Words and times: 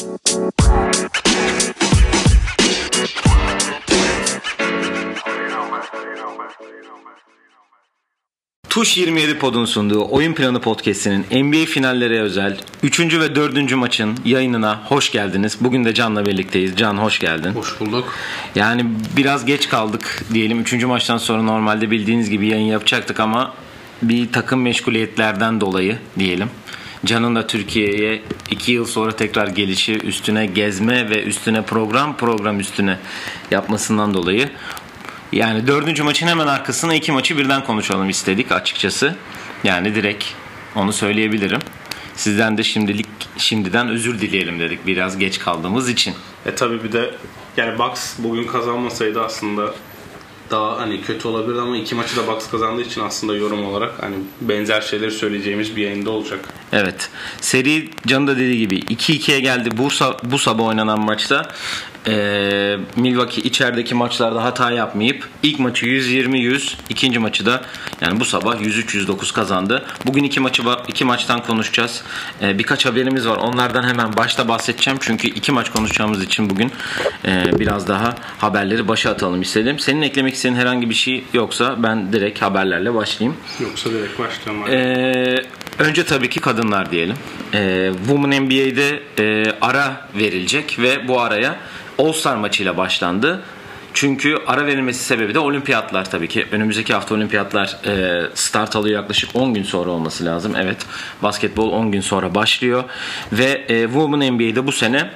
Tuş 0.00 0.08
27 8.96 9.38
Pod'un 9.38 9.64
sunduğu 9.64 10.08
Oyun 10.10 10.32
Planı 10.32 10.60
Podcast'inin 10.60 11.44
NBA 11.44 11.66
finallere 11.66 12.20
özel 12.20 12.58
3. 12.82 13.00
ve 13.00 13.34
4. 13.34 13.72
maçın 13.72 14.18
yayınına 14.24 14.82
hoş 14.84 15.12
geldiniz. 15.12 15.56
Bugün 15.60 15.84
de 15.84 15.94
Can'la 15.94 16.26
birlikteyiz. 16.26 16.76
Can 16.76 16.96
hoş 16.96 17.18
geldin. 17.18 17.52
Hoş 17.52 17.80
bulduk. 17.80 18.14
Yani 18.54 18.86
biraz 19.16 19.44
geç 19.44 19.68
kaldık 19.68 20.24
diyelim. 20.34 20.60
3. 20.60 20.84
maçtan 20.84 21.18
sonra 21.18 21.42
normalde 21.42 21.90
bildiğiniz 21.90 22.30
gibi 22.30 22.46
yayın 22.46 22.66
yapacaktık 22.66 23.20
ama 23.20 23.54
bir 24.02 24.32
takım 24.32 24.62
meşguliyetlerden 24.62 25.60
dolayı 25.60 25.98
diyelim. 26.18 26.50
Can'ın 27.04 27.34
da 27.34 27.46
Türkiye'ye 27.46 28.22
2 28.50 28.72
yıl 28.72 28.86
sonra 28.86 29.16
tekrar 29.16 29.46
gelişi 29.48 29.98
üstüne 29.98 30.46
gezme 30.46 31.10
ve 31.10 31.22
üstüne 31.22 31.62
program 31.62 32.16
program 32.16 32.60
üstüne 32.60 32.98
yapmasından 33.50 34.14
dolayı 34.14 34.50
yani 35.32 35.66
dördüncü 35.66 36.02
maçın 36.02 36.26
hemen 36.26 36.46
arkasına 36.46 36.94
iki 36.94 37.12
maçı 37.12 37.38
birden 37.38 37.64
konuşalım 37.64 38.08
istedik 38.08 38.52
açıkçası. 38.52 39.14
Yani 39.64 39.94
direkt 39.94 40.24
onu 40.76 40.92
söyleyebilirim. 40.92 41.60
Sizden 42.14 42.58
de 42.58 42.62
şimdilik 42.62 43.06
şimdiden 43.36 43.88
özür 43.88 44.20
dileyelim 44.20 44.60
dedik 44.60 44.86
biraz 44.86 45.18
geç 45.18 45.38
kaldığımız 45.38 45.88
için. 45.88 46.14
E 46.46 46.54
tabi 46.54 46.84
bir 46.84 46.92
de 46.92 47.14
yani 47.56 47.78
Bucks 47.78 48.14
bugün 48.18 48.46
kazanmasaydı 48.46 49.22
aslında 49.22 49.74
daha 50.50 50.78
hani 50.78 51.02
kötü 51.02 51.28
olabilirdi 51.28 51.60
ama 51.60 51.76
iki 51.76 51.94
maçı 51.94 52.16
da 52.16 52.26
Bucks 52.26 52.50
kazandığı 52.50 52.82
için 52.82 53.00
aslında 53.00 53.36
yorum 53.36 53.64
olarak 53.64 54.02
hani 54.02 54.16
benzer 54.40 54.80
şeyleri 54.80 55.10
söyleyeceğimiz 55.10 55.76
bir 55.76 55.82
yayında 55.82 56.10
olacak. 56.10 56.48
Evet. 56.72 57.10
Seri 57.40 57.90
Can 58.06 58.26
da 58.26 58.36
dediği 58.36 58.58
gibi 58.58 58.78
2-2'ye 58.78 59.40
geldi. 59.40 59.70
Bu, 59.72 59.88
bu 60.22 60.38
sabah 60.38 60.64
oynanan 60.64 61.00
maçta 61.00 61.48
e, 62.06 62.76
Milwaukee 62.96 63.40
içerideki 63.40 63.94
maçlarda 63.94 64.44
hata 64.44 64.70
yapmayıp 64.70 65.28
ilk 65.42 65.58
maçı 65.58 65.86
120-100, 65.86 66.74
ikinci 66.88 67.18
maçı 67.18 67.46
da 67.46 67.62
yani 68.00 68.20
bu 68.20 68.24
sabah 68.24 68.60
103-109 68.60 69.32
kazandı. 69.32 69.84
Bugün 70.06 70.24
iki 70.24 70.40
maçı 70.40 70.62
iki 70.88 71.04
maçtan 71.04 71.42
konuşacağız. 71.42 72.02
E, 72.42 72.58
birkaç 72.58 72.86
haberimiz 72.86 73.28
var. 73.28 73.36
Onlardan 73.36 73.88
hemen 73.88 74.16
başta 74.16 74.48
bahsedeceğim. 74.48 74.98
Çünkü 75.02 75.28
iki 75.28 75.52
maç 75.52 75.70
konuşacağımız 75.70 76.22
için 76.22 76.50
bugün 76.50 76.72
e, 77.24 77.58
biraz 77.58 77.88
daha 77.88 78.14
haberleri 78.38 78.88
başa 78.88 79.10
atalım 79.10 79.42
istedim. 79.42 79.78
Senin 79.78 80.02
eklemek 80.02 80.34
istediğin 80.34 80.60
herhangi 80.60 80.90
bir 80.90 80.94
şey 80.94 81.24
yoksa 81.32 81.82
ben 81.82 82.12
direkt 82.12 82.42
haberlerle 82.42 82.94
başlayayım. 82.94 83.36
Yoksa 83.60 83.90
direkt 83.90 84.18
başlayalım. 84.18 84.70
E, 84.70 85.44
önce 85.80 86.04
tabii 86.04 86.30
ki 86.30 86.40
kadınlar 86.40 86.90
diyelim. 86.90 87.16
E, 87.54 87.90
Women 87.96 88.42
NBA'de 88.42 89.02
e, 89.18 89.52
ara 89.60 90.08
verilecek 90.18 90.78
ve 90.78 91.08
bu 91.08 91.20
araya 91.20 91.56
All-Star 91.98 92.36
maçıyla 92.36 92.76
başlandı. 92.76 93.42
Çünkü 93.94 94.38
ara 94.46 94.66
verilmesi 94.66 95.04
sebebi 95.04 95.34
de 95.34 95.38
olimpiyatlar 95.38 96.10
tabii 96.10 96.28
ki. 96.28 96.46
Önümüzdeki 96.52 96.94
hafta 96.94 97.14
olimpiyatlar 97.14 97.76
e, 97.86 98.22
start 98.34 98.76
alıyor 98.76 99.00
yaklaşık 99.00 99.30
10 99.36 99.54
gün 99.54 99.62
sonra 99.62 99.90
olması 99.90 100.24
lazım. 100.24 100.54
Evet 100.56 100.86
basketbol 101.22 101.72
10 101.72 101.92
gün 101.92 102.00
sonra 102.00 102.34
başlıyor. 102.34 102.84
Ve 103.32 103.64
e, 103.68 103.84
Women 103.84 104.34
NBA'de 104.34 104.66
bu 104.66 104.72
sene 104.72 105.10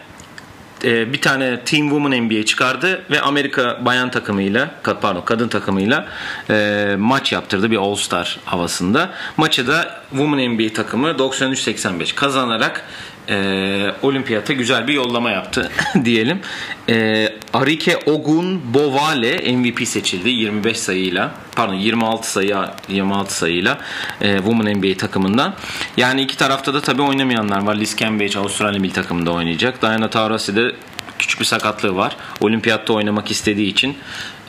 e, 0.84 1.12
bir 1.12 1.20
tane 1.20 1.60
Team 1.60 1.88
Women 1.88 2.24
NBA 2.24 2.44
çıkardı 2.44 3.02
ve 3.10 3.20
Amerika 3.20 3.78
bayan 3.84 4.10
takımıyla 4.10 4.70
pardon 5.00 5.20
kadın 5.20 5.48
takımıyla 5.48 6.06
e, 6.50 6.96
maç 6.98 7.32
yaptırdı 7.32 7.70
bir 7.70 7.76
All 7.76 7.94
Star 7.94 8.38
havasında. 8.44 9.10
Maçı 9.36 9.66
da 9.66 10.00
Women 10.10 10.50
NBA 10.50 10.72
takımı 10.72 11.08
93-85 11.08 12.14
kazanarak 12.14 12.84
e, 13.28 13.94
olimpiyata 14.03 14.53
güzel 14.53 14.89
bir 14.89 14.92
yollama 14.92 15.30
yaptı 15.30 15.70
diyelim. 16.05 16.41
E, 16.89 17.28
Arike 17.53 17.97
Ogun 18.06 18.75
Bovale 18.75 19.56
MVP 19.56 19.89
seçildi 19.89 20.31
25 20.31 20.78
sayıyla. 20.78 21.31
Pardon 21.56 21.75
26 21.75 22.31
sayı 22.31 22.56
26 22.88 23.34
sayıyla 23.34 23.78
e, 24.21 24.37
Women 24.37 24.78
NBA 24.78 24.97
takımından. 24.97 25.54
Yani 25.97 26.22
iki 26.22 26.37
tarafta 26.37 26.75
da 26.75 26.81
tabii 26.81 27.03
oynamayanlar 27.03 27.62
var. 27.62 27.76
Liz 27.76 27.97
Cambage 27.97 28.38
Avustralya 28.38 28.81
milli 28.81 28.93
takımında 28.93 29.32
oynayacak. 29.32 29.82
Diana 29.82 30.10
Taurasi 30.10 30.56
de 30.56 30.72
küçük 31.19 31.41
bir 31.41 31.44
sakatlığı 31.44 31.97
var. 31.97 32.16
Olimpiyatta 32.41 32.93
oynamak 32.93 33.31
istediği 33.31 33.69
için 33.69 33.97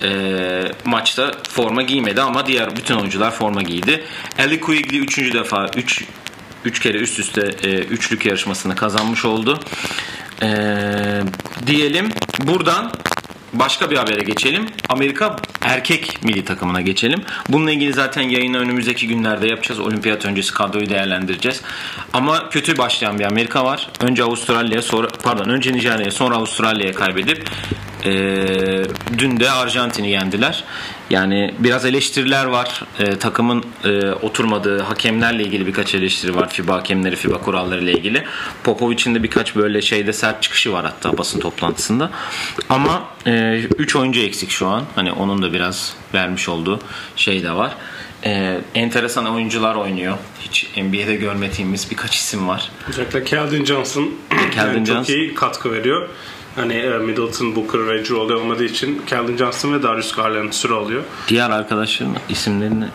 e, 0.03 0.09
maçta 0.85 1.31
forma 1.49 1.81
giymedi 1.81 2.21
ama 2.21 2.45
diğer 2.45 2.75
bütün 2.75 2.95
oyuncular 2.95 3.31
forma 3.31 3.61
giydi. 3.61 4.03
Ellie 4.37 4.59
Quigley 4.59 4.99
3. 4.99 5.33
defa 5.33 5.69
3 5.75 6.05
3 6.65 6.79
kere 6.79 6.97
üst 6.97 7.19
üste 7.19 7.51
e, 7.63 7.69
üçlük 7.77 8.25
yarışmasını 8.25 8.75
kazanmış 8.75 9.25
oldu. 9.25 9.59
E, 10.41 10.47
diyelim 11.67 12.09
buradan 12.43 12.91
başka 13.53 13.91
bir 13.91 13.97
habere 13.97 14.23
geçelim. 14.23 14.65
Amerika 14.89 15.35
erkek 15.61 16.23
milli 16.23 16.45
takımına 16.45 16.81
geçelim. 16.81 17.21
Bununla 17.49 17.71
ilgili 17.71 17.93
zaten 17.93 18.21
yayını 18.21 18.57
önümüzdeki 18.57 19.07
günlerde 19.07 19.47
yapacağız. 19.47 19.79
Olimpiyat 19.79 20.25
öncesi 20.25 20.53
kadroyu 20.53 20.89
değerlendireceğiz. 20.89 21.61
Ama 22.13 22.49
kötü 22.49 22.77
başlayan 22.77 23.19
bir 23.19 23.25
Amerika 23.25 23.65
var. 23.65 23.89
Önce 24.01 24.23
Avustralya'ya 24.23 24.81
sonra 24.81 25.07
pardon 25.23 25.49
önce 25.49 25.73
Nijerya'ya 25.73 26.11
sonra 26.11 26.35
Avustralya'ya 26.35 26.93
kaybedip 26.93 27.49
e, 28.05 28.11
dün 29.17 29.39
de 29.39 29.51
Arjantin'i 29.51 30.09
yendiler. 30.09 30.63
Yani 31.09 31.53
biraz 31.59 31.85
eleştiriler 31.85 32.45
var. 32.45 32.83
E, 32.99 33.15
takımın 33.15 33.63
e, 33.83 34.11
oturmadığı 34.11 34.81
hakemlerle 34.81 35.43
ilgili 35.43 35.67
birkaç 35.67 35.95
eleştiri 35.95 36.35
var. 36.35 36.49
FIBA 36.49 36.73
hakemleri, 36.73 37.15
FIBA 37.15 37.37
kuralları 37.41 37.83
ile 37.83 37.91
ilgili. 37.91 38.23
Popovic'in 38.63 39.15
de 39.15 39.23
birkaç 39.23 39.55
böyle 39.55 39.81
şeyde 39.81 40.13
sert 40.13 40.43
çıkışı 40.43 40.73
var 40.73 40.85
hatta 40.85 41.17
basın 41.17 41.39
toplantısında. 41.39 42.11
Ama 42.69 43.03
3 43.25 43.95
e, 43.95 43.99
oyuncu 43.99 44.21
eksik 44.21 44.49
şu 44.49 44.67
an. 44.67 44.83
Hani 44.95 45.11
onun 45.11 45.41
da 45.41 45.53
biraz 45.53 45.93
vermiş 46.13 46.49
olduğu 46.49 46.79
şey 47.15 47.43
de 47.43 47.51
var. 47.51 47.71
E, 48.25 48.57
enteresan 48.75 49.25
oyuncular 49.25 49.75
oynuyor. 49.75 50.17
Hiç 50.41 50.69
NBA'de 50.77 51.15
görmediğimiz 51.15 51.91
birkaç 51.91 52.15
isim 52.15 52.47
var. 52.47 52.71
Özellikle 52.89 53.23
Keldon 53.23 53.65
Johnson, 53.65 54.11
Keldon 54.29 54.73
yani 54.73 54.85
Johnson 54.85 55.03
çok 55.03 55.09
iyi 55.09 55.35
katkı 55.35 55.71
veriyor. 55.71 56.09
Hani 56.55 56.73
e, 56.73 56.97
Middleton, 56.97 57.55
Booker 57.55 57.87
ve 57.87 57.97
Drew 57.97 58.15
olmadığı 58.15 58.63
için 58.63 59.01
Keldon 59.07 59.37
Johnson 59.37 59.73
ve 59.73 59.83
Darius 59.83 60.11
Garland 60.11 60.51
süre 60.51 60.73
alıyor. 60.73 61.03
Diğer 61.27 61.49
arkadaşların 61.49 62.15
isimlerini 62.29 62.85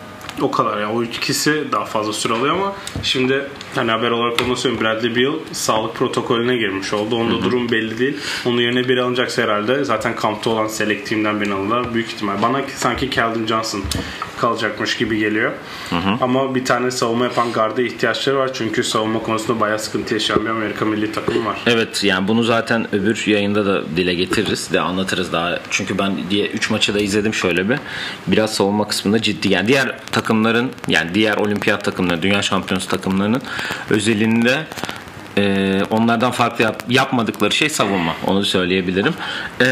o 0.41 0.51
kadar 0.51 0.81
ya. 0.81 0.91
O 0.91 1.03
ikisi 1.03 1.63
daha 1.71 1.85
fazla 1.85 2.13
süre 2.13 2.33
alıyor 2.33 2.55
ama 2.55 2.73
şimdi 3.03 3.47
hani 3.75 3.91
haber 3.91 4.11
olarak 4.11 4.41
onu 4.45 4.55
söyleyeyim. 4.55 4.83
Bradley 4.83 5.15
Beal 5.15 5.33
sağlık 5.51 5.95
protokolüne 5.95 6.57
girmiş 6.57 6.93
oldu. 6.93 7.15
Onda 7.15 7.33
Hı-hı. 7.33 7.43
durum 7.43 7.71
belli 7.71 7.99
değil. 7.99 8.17
Onun 8.45 8.61
yerine 8.61 8.89
biri 8.89 9.01
alınacaksa 9.01 9.41
herhalde 9.41 9.83
zaten 9.83 10.15
kampta 10.15 10.49
olan 10.49 10.67
select 10.67 11.09
team'den 11.09 11.41
birini 11.41 11.53
alırlar. 11.53 11.93
Büyük 11.93 12.07
ihtimal. 12.07 12.41
Bana 12.41 12.61
sanki 12.75 13.09
Keldon 13.09 13.45
Johnson 13.45 13.83
kalacakmış 14.41 14.97
gibi 14.97 15.17
geliyor. 15.17 15.51
Hı 15.89 15.95
hı. 15.95 16.17
Ama 16.21 16.55
bir 16.55 16.65
tane 16.65 16.91
savunma 16.91 17.23
yapan 17.23 17.51
garda 17.51 17.81
ihtiyaçları 17.81 18.37
var. 18.37 18.51
Çünkü 18.53 18.83
savunma 18.83 19.19
konusunda 19.23 19.59
bayağı 19.59 19.79
sıkıntı 19.79 20.13
yaşayan 20.13 20.45
bir 20.45 20.49
Amerika 20.49 20.85
milli 20.85 21.11
takımı 21.11 21.45
var. 21.45 21.61
Evet 21.65 22.03
yani 22.03 22.27
bunu 22.27 22.43
zaten 22.43 22.95
öbür 22.95 23.23
yayında 23.27 23.65
da 23.65 23.83
dile 23.95 24.13
getiririz 24.13 24.73
de 24.73 24.79
anlatırız 24.79 25.33
daha. 25.33 25.59
Çünkü 25.69 25.97
ben 25.97 26.17
diye 26.29 26.47
3 26.47 26.69
maçı 26.69 26.93
da 26.93 26.99
izledim 26.99 27.33
şöyle 27.33 27.69
bir. 27.69 27.77
Biraz 28.27 28.53
savunma 28.53 28.87
kısmında 28.87 29.21
ciddi. 29.21 29.53
Yani 29.53 29.67
diğer 29.67 29.99
takımların 30.21 30.71
yani 30.87 31.13
diğer 31.13 31.37
olimpiyat 31.37 31.85
takımları, 31.85 32.21
dünya 32.21 32.41
şampiyonası 32.41 32.87
takımlarının 32.89 33.41
özelinde 33.89 34.63
e, 35.37 35.81
onlardan 35.89 36.31
farklı 36.31 36.63
yap, 36.63 36.83
yapmadıkları 36.89 37.51
şey 37.51 37.69
savunma. 37.69 38.15
Onu 38.27 38.45
söyleyebilirim. 38.45 39.13
E, 39.61 39.65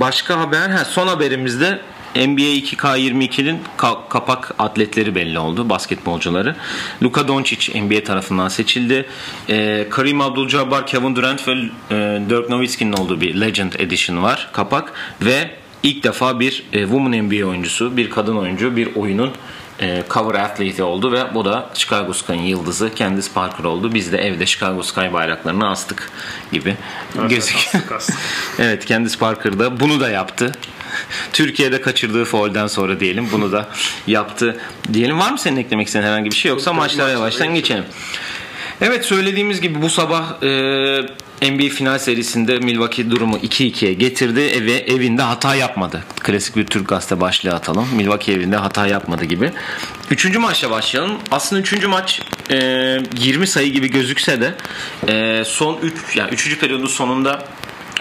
başka 0.00 0.40
haber, 0.40 0.68
ha, 0.70 0.84
son 0.84 1.06
haberimizde 1.06 1.80
NBA 2.14 2.42
2K22'nin 2.42 3.58
ka- 3.78 4.08
kapak 4.08 4.54
atletleri 4.58 5.14
belli 5.14 5.38
oldu. 5.38 5.68
Basketbolcuları. 5.68 6.56
Luka 7.02 7.28
Doncic 7.28 7.80
NBA 7.80 8.04
tarafından 8.04 8.48
seçildi. 8.48 9.06
Ee, 9.48 9.86
Karim 9.90 10.20
Abdul-Jabbar, 10.20 10.86
Kevin 10.86 11.16
Durant 11.16 11.48
ve 11.48 11.52
e, 11.52 12.22
Dirk 12.30 12.50
Nowitzki'nin 12.50 12.92
olduğu 12.92 13.20
bir 13.20 13.40
Legend 13.40 13.72
Edition 13.72 14.22
var. 14.22 14.48
Kapak 14.52 14.92
ve 15.20 15.50
ilk 15.82 16.04
defa 16.04 16.40
bir 16.40 16.62
e, 16.72 16.80
Women 16.80 17.24
NBA 17.24 17.46
oyuncusu, 17.46 17.96
bir 17.96 18.10
kadın 18.10 18.36
oyuncu 18.36 18.76
bir 18.76 18.94
oyunun 18.94 19.30
e, 19.80 20.02
cover 20.10 20.34
athlete 20.34 20.82
oldu 20.82 21.12
ve 21.12 21.34
bu 21.34 21.44
da 21.44 21.70
Chicago 21.74 22.12
Sky'ın 22.12 22.42
yıldızı 22.42 22.90
Candice 22.96 23.28
Parker 23.34 23.64
oldu. 23.64 23.94
Biz 23.94 24.12
de 24.12 24.18
evde 24.18 24.46
Chicago 24.46 24.82
Sky 24.82 25.12
bayraklarını 25.12 25.70
astık 25.70 26.10
gibi 26.52 26.76
evet, 27.18 27.30
gözüküyor. 27.30 27.84
evet 28.58 28.86
Candice 28.86 29.18
Parker 29.18 29.58
da 29.58 29.80
bunu 29.80 30.00
da 30.00 30.10
yaptı. 30.10 30.52
Türkiye'de 31.32 31.80
kaçırdığı 31.80 32.24
foul'den 32.24 32.66
sonra 32.66 33.00
diyelim 33.00 33.28
bunu 33.32 33.52
da 33.52 33.68
yaptı 34.06 34.60
diyelim. 34.92 35.20
Var 35.20 35.30
mı 35.30 35.38
senin 35.38 35.56
eklemek 35.56 35.86
istediğin 35.86 36.08
herhangi 36.10 36.30
bir 36.30 36.36
şey 36.36 36.48
yoksa 36.48 36.72
maçlara 36.72 37.10
yavaştan 37.10 37.54
geçelim. 37.54 37.84
Evet 38.80 39.04
söylediğimiz 39.04 39.60
gibi 39.60 39.82
bu 39.82 39.90
sabah 39.90 40.42
e, 40.42 40.48
NBA 41.50 41.68
final 41.68 41.98
serisinde 41.98 42.58
Milwaukee 42.58 43.10
durumu 43.10 43.36
2-2'ye 43.36 43.92
getirdi 43.92 44.66
ve 44.66 44.72
evinde 44.72 45.22
hata 45.22 45.54
yapmadı. 45.54 46.04
Klasik 46.20 46.56
bir 46.56 46.66
Türk 46.66 46.88
gazete 46.88 47.20
başlığı 47.20 47.54
atalım. 47.54 47.86
Milwaukee 47.96 48.32
evinde 48.32 48.56
hata 48.56 48.86
yapmadı 48.86 49.24
gibi. 49.24 49.52
Üçüncü 50.10 50.38
maçla 50.38 50.70
başlayalım. 50.70 51.12
Aslında 51.30 51.62
üçüncü 51.62 51.88
maç 51.88 52.22
e, 52.50 52.56
20 53.18 53.46
sayı 53.46 53.72
gibi 53.72 53.90
gözükse 53.90 54.40
de 54.40 54.54
e, 55.08 55.44
son 55.44 55.78
3 55.82 56.16
yani 56.16 56.30
üçüncü 56.30 56.58
periyodun 56.58 56.86
sonunda 56.86 57.44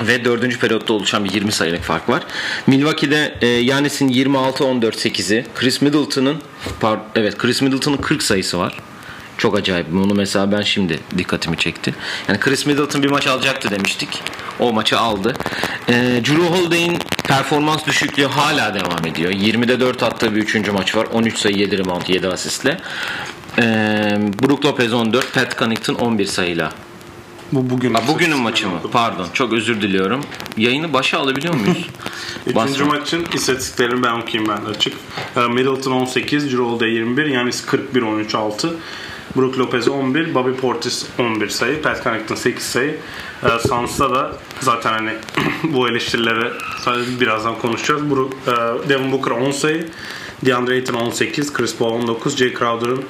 ve 0.01 0.25
dördüncü 0.25 0.59
periyotta 0.59 0.93
oluşan 0.93 1.23
bir 1.23 1.33
20 1.33 1.51
sayılık 1.51 1.83
fark 1.83 2.09
var. 2.09 2.23
Milwaukee'de 2.67 3.35
e, 3.41 3.47
Yanis'in 3.47 4.09
26-14-8'i, 4.09 5.45
Chris 5.55 5.81
Middleton'ın 5.81 6.37
evet 7.15 7.37
Chris 7.37 7.61
Middleton'ın 7.61 7.97
40 7.97 8.23
sayısı 8.23 8.59
var. 8.59 8.77
Çok 9.37 9.57
acayip. 9.57 9.87
Bunu 9.91 10.13
mesela 10.13 10.51
ben 10.51 10.61
şimdi 10.61 10.99
dikkatimi 11.17 11.57
çekti. 11.57 11.95
Yani 12.27 12.39
Chris 12.39 12.65
Middleton 12.65 13.03
bir 13.03 13.09
maç 13.09 13.27
alacaktı 13.27 13.71
demiştik. 13.71 14.23
O 14.59 14.73
maçı 14.73 14.99
aldı. 14.99 15.33
E, 15.89 15.93
Drew 15.93 16.43
Holiday'in 16.43 16.99
performans 17.27 17.85
düşüklüğü 17.85 18.25
hala 18.25 18.73
devam 18.73 19.05
ediyor. 19.05 19.31
20'de 19.31 19.79
4 19.79 20.03
attığı 20.03 20.35
bir 20.35 20.41
3. 20.41 20.69
maç 20.69 20.95
var. 20.95 21.07
13 21.13 21.37
sayı 21.37 21.57
7 21.57 21.77
rebound 21.77 22.07
7 22.07 22.27
asistle. 22.27 22.77
E, 23.57 23.63
Brook 24.43 24.65
Lopez 24.65 24.93
14, 24.93 25.33
Pat 25.33 25.59
Connaughton 25.59 25.95
11 25.95 26.25
sayıyla 26.25 26.71
bu 27.53 27.69
bugün. 27.69 27.93
Ha, 27.93 28.01
bugünün 28.07 28.37
maçı 28.37 28.67
mı? 28.67 28.79
Pardon. 28.91 29.27
Çok 29.33 29.53
özür 29.53 29.81
diliyorum. 29.81 30.21
Yayını 30.57 30.93
başa 30.93 31.19
alabiliyor 31.19 31.53
muyuz? 31.53 31.89
Üçüncü 32.47 32.83
maçın 32.83 33.25
istatistiklerini 33.33 34.03
ben 34.03 34.11
okuyayım 34.11 34.49
ben 34.49 34.65
de 34.65 34.69
açık. 34.69 34.93
Middleton 35.35 35.91
18, 35.91 36.49
Cirolde 36.49 36.87
21, 36.87 37.25
yani 37.25 37.49
41 37.65 38.01
13 38.01 38.35
6. 38.35 38.75
Brook 39.35 39.59
Lopez 39.59 39.87
11, 39.87 40.35
Bobby 40.35 40.51
Portis 40.51 41.05
11 41.19 41.49
sayı, 41.49 41.81
Pat 41.81 42.03
Connaughton 42.03 42.35
8 42.35 42.63
sayı. 42.63 42.97
Suns'ta 43.67 44.09
da 44.15 44.37
zaten 44.59 44.93
hani 44.93 45.11
bu 45.63 45.89
eleştirilere 45.89 46.51
birazdan 47.19 47.59
konuşacağız. 47.59 48.09
Brook, 48.09 48.33
Devin 48.89 49.11
Booker 49.11 49.31
10 49.31 49.51
sayı, 49.51 49.87
DeAndre 50.45 50.73
Ayton 50.73 50.93
18, 50.93 51.53
Chris 51.53 51.77
Paul 51.77 51.91
19, 51.91 52.37
Jay 52.37 52.53
Crowder'ın 52.53 53.03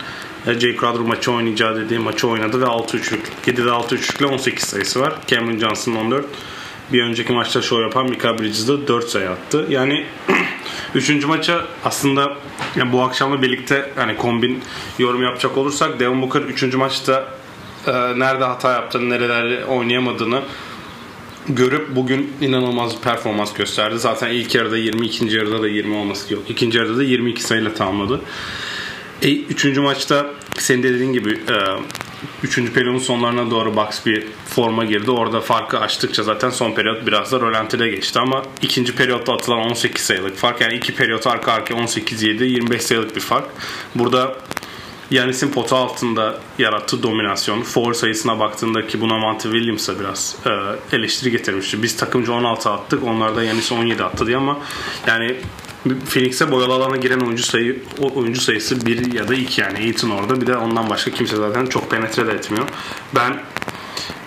Jay 0.46 0.78
Crowder 0.78 1.08
maçı 1.08 1.32
oynayacağı 1.32 1.76
dediği 1.76 2.00
maçı 2.00 2.28
oynadı 2.28 2.62
ve 2.62 2.66
6-3'lük 2.66 3.20
7'de 3.48 3.70
6-3'lükle 3.70 4.26
18 4.26 4.64
sayısı 4.64 5.00
var. 5.00 5.14
Cameron 5.28 5.58
Johnson 5.58 5.96
14. 5.96 6.26
Bir 6.94 7.04
önceki 7.04 7.34
maçta 7.34 7.62
show 7.62 7.84
yapan 7.84 8.10
Mika 8.10 8.40
Bridges 8.40 8.68
de 8.68 8.88
4 8.88 9.10
sayı 9.10 9.30
attı. 9.30 9.66
Yani 9.70 10.06
3. 10.96 11.26
maça 11.26 11.66
aslında 11.86 12.38
yani 12.76 12.92
bu 12.92 13.02
akşamla 13.02 13.42
birlikte 13.42 13.92
hani 13.96 14.18
kombin 14.18 14.62
yorum 15.00 15.24
yapacak 15.24 15.58
olursak 15.58 16.00
Devin 16.00 16.22
Booker 16.22 16.42
3. 16.42 16.76
maçta 16.76 17.26
e, 17.88 17.92
nerede 18.20 18.44
hata 18.44 18.72
yaptığını, 18.72 19.10
nerelerde 19.10 19.66
oynayamadığını 19.66 20.42
görüp 21.50 21.96
bugün 21.96 22.34
inanılmaz 22.42 22.98
bir 22.98 23.02
performans 23.02 23.54
gösterdi. 23.54 24.00
Zaten 24.00 24.30
ilk 24.30 24.56
yarıda 24.56 24.78
20, 24.78 25.06
ikinci 25.06 25.38
yarıda 25.38 25.62
da 25.62 25.68
20 25.68 25.96
olması 25.96 26.34
yok. 26.34 26.44
İkinci 26.50 26.78
yarıda 26.78 26.98
da 26.98 27.04
22 27.04 27.44
sayıyla 27.44 27.74
tamamladı. 27.74 28.22
E, 29.22 29.36
üçüncü 29.36 29.82
maçta 29.82 30.26
senin 30.58 30.84
de 30.84 30.94
dediğin 30.94 31.14
gibi 31.14 31.32
e, 31.32 31.56
üçüncü 32.44 32.74
periyodun 32.74 33.00
sonlarına 33.00 33.52
doğru 33.52 33.76
Bucks 33.76 34.06
bir 34.06 34.28
forma 34.46 34.86
girdi. 34.86 35.12
Orada 35.12 35.42
farkı 35.42 35.80
açtıkça 35.80 36.24
zaten 36.24 36.50
son 36.50 36.72
periyot 36.72 37.08
biraz 37.08 37.32
da 37.32 37.40
rolantide 37.40 37.90
geçti 37.90 38.20
ama 38.20 38.44
ikinci 38.62 38.96
periyotta 38.96 39.34
atılan 39.34 39.60
18 39.60 40.02
sayılık 40.02 40.38
fark 40.38 40.62
yani 40.62 40.74
iki 40.74 40.96
periyot 40.96 41.28
arka 41.28 41.52
arka 41.52 41.74
18-7 41.74 42.44
25 42.44 42.82
sayılık 42.84 43.16
bir 43.16 43.22
fark. 43.22 43.46
Burada 43.96 44.36
Yanis'in 45.12 45.52
pota 45.52 45.78
altında 45.78 46.40
yarattığı 46.60 47.04
dominasyon, 47.04 47.62
foul 47.62 47.94
sayısına 47.94 48.40
baktığında 48.40 48.88
ki 48.88 49.02
buna 49.02 49.18
Monty 49.18 49.50
Williams'a 49.50 50.00
biraz 50.00 50.36
e, 50.46 50.96
eleştiri 50.96 51.32
getirmişti. 51.32 51.84
Biz 51.84 51.98
takımcı 51.98 52.34
16 52.34 52.70
attık, 52.70 53.04
onlar 53.04 53.36
da 53.36 53.44
Yanis 53.44 53.72
17 53.72 54.04
attı 54.04 54.28
diye 54.28 54.38
ama 54.38 54.58
yani 55.08 55.36
Phoenix'e 55.84 56.52
boyalı 56.52 56.74
alana 56.74 56.96
giren 56.98 57.20
oyuncu 57.20 57.44
sayı 57.44 57.84
oyuncu 58.16 58.42
sayısı 58.42 58.86
1 58.86 59.14
ya 59.14 59.28
da 59.28 59.36
2 59.36 59.62
yani 59.62 59.78
Aiton 59.78 60.10
orada 60.10 60.42
bir 60.42 60.48
de 60.48 60.58
ondan 60.58 60.90
başka 60.90 61.12
kimse 61.12 61.36
zaten 61.36 61.66
çok 61.66 61.92
penetre 61.92 62.28
de 62.28 62.32
etmiyor. 62.32 62.68
Ben 63.16 63.40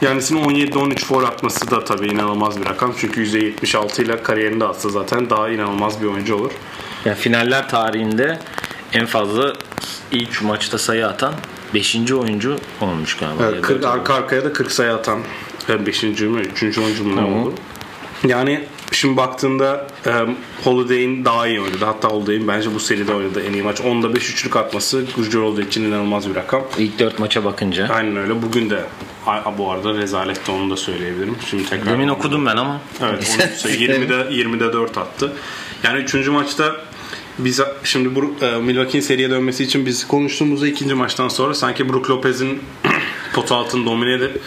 Yanis'in 0.01 0.37
17-13 0.45 0.99
foul 0.99 1.25
atması 1.25 1.71
da 1.71 1.85
tabii 1.85 2.07
inanılmaz 2.07 2.61
bir 2.61 2.67
rakam. 2.67 2.95
Çünkü 2.99 3.25
%76 3.25 4.03
ile 4.03 4.23
kariyerinde 4.23 4.65
atsa 4.65 4.89
zaten 4.89 5.31
daha 5.31 5.49
inanılmaz 5.49 6.03
bir 6.03 6.07
oyuncu 6.07 6.37
olur. 6.37 6.53
Yani 7.05 7.17
finaller 7.17 7.69
tarihinde 7.69 8.39
en 8.93 9.07
fazla 9.07 9.53
ilk 10.13 10.43
maçta 10.43 10.79
sayı 10.79 11.07
atan 11.07 11.35
5. 11.75 12.13
oyuncu 12.13 12.57
olmuş 12.81 13.17
galiba. 13.17 13.45
Evet, 13.53 13.63
40, 13.63 13.85
arka 13.85 14.15
arkaya 14.15 14.45
da 14.45 14.53
40 14.53 14.73
sayı 14.73 14.93
atan 14.93 15.21
5. 15.87 16.03
mü 16.03 16.41
3. 16.41 16.79
oyuncu 16.79 17.05
mu 17.05 17.17
ne 17.17 17.21
oldu? 17.21 17.55
Yani 18.27 18.65
Şimdi 18.93 19.17
baktığında 19.17 19.87
e, 20.07 20.11
Holiday'in 20.65 21.25
daha 21.25 21.47
iyi 21.47 21.61
oynadı. 21.61 21.85
Hatta 21.85 22.09
Holiday'in 22.09 22.49
bence 22.49 22.75
bu 22.75 22.81
seride 22.81 23.15
oynadı 23.15 23.43
en 23.49 23.53
iyi 23.53 23.63
maç. 23.63 23.81
10'da 23.81 24.15
5 24.15 24.31
üçlük 24.31 24.57
atması 24.57 25.05
Gurcur 25.17 25.43
Holiday 25.43 25.65
için 25.65 25.85
inanılmaz 25.85 26.31
bir 26.31 26.35
rakam. 26.35 26.63
İlk 26.79 26.99
4 26.99 27.19
maça 27.19 27.45
bakınca. 27.45 27.89
Aynen 27.89 28.17
öyle. 28.17 28.43
Bugün 28.43 28.71
de 28.71 28.85
bu 29.59 29.71
arada 29.71 29.95
rezalet 29.95 30.47
de 30.47 30.53
onu 30.53 30.71
da 30.71 30.77
söyleyebilirim. 30.77 31.37
Şimdi 31.51 31.69
tekrar 31.69 31.93
Demin 31.93 32.09
okudum 32.09 32.47
ben 32.47 32.57
ama. 32.57 32.81
Evet. 33.03 33.39
20'de 33.65 34.15
20'de 34.15 34.73
4 34.73 34.99
attı. 34.99 35.33
Yani 35.85 35.99
3. 35.99 36.29
maçta 36.29 36.77
biz 37.39 37.61
şimdi 37.85 38.15
bu 38.15 38.35
e, 38.45 38.57
Milwaukee'nin 38.57 39.03
seriye 39.03 39.31
dönmesi 39.31 39.65
için 39.65 39.87
biz 39.87 40.07
konuştuğumuzda 40.07 40.69
ikinci 40.69 40.95
maçtan 40.95 41.29
sonra 41.29 41.55
sanki 41.55 41.89
Brook 41.89 42.11
Lopez'in 42.11 42.63
pot 43.35 43.53
altını 43.53 43.87
domine 43.87 44.15
edip 44.15 44.41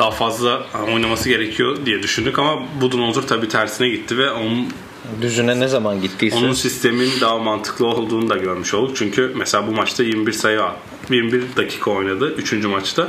daha 0.00 0.10
fazla 0.10 0.62
oynaması 0.94 1.28
gerekiyor 1.28 1.76
diye 1.86 2.02
düşündük 2.02 2.38
ama 2.38 2.62
Budenholzer 2.80 3.22
tabii 3.22 3.48
tersine 3.48 3.88
gitti 3.88 4.18
ve 4.18 4.30
onun 4.30 4.68
düzüne 5.22 5.60
ne 5.60 5.68
zaman 5.68 6.00
gittiyse 6.00 6.36
onun 6.36 6.52
sistemin 6.52 7.10
daha 7.20 7.38
mantıklı 7.38 7.86
olduğunu 7.86 8.30
da 8.30 8.36
görmüş 8.36 8.74
olduk. 8.74 8.96
Çünkü 8.96 9.32
mesela 9.36 9.66
bu 9.66 9.72
maçta 9.72 10.02
21 10.02 10.32
sayı 10.32 10.60
21 11.10 11.56
dakika 11.56 11.90
oynadı 11.90 12.34
3. 12.34 12.52
maçta. 12.52 13.08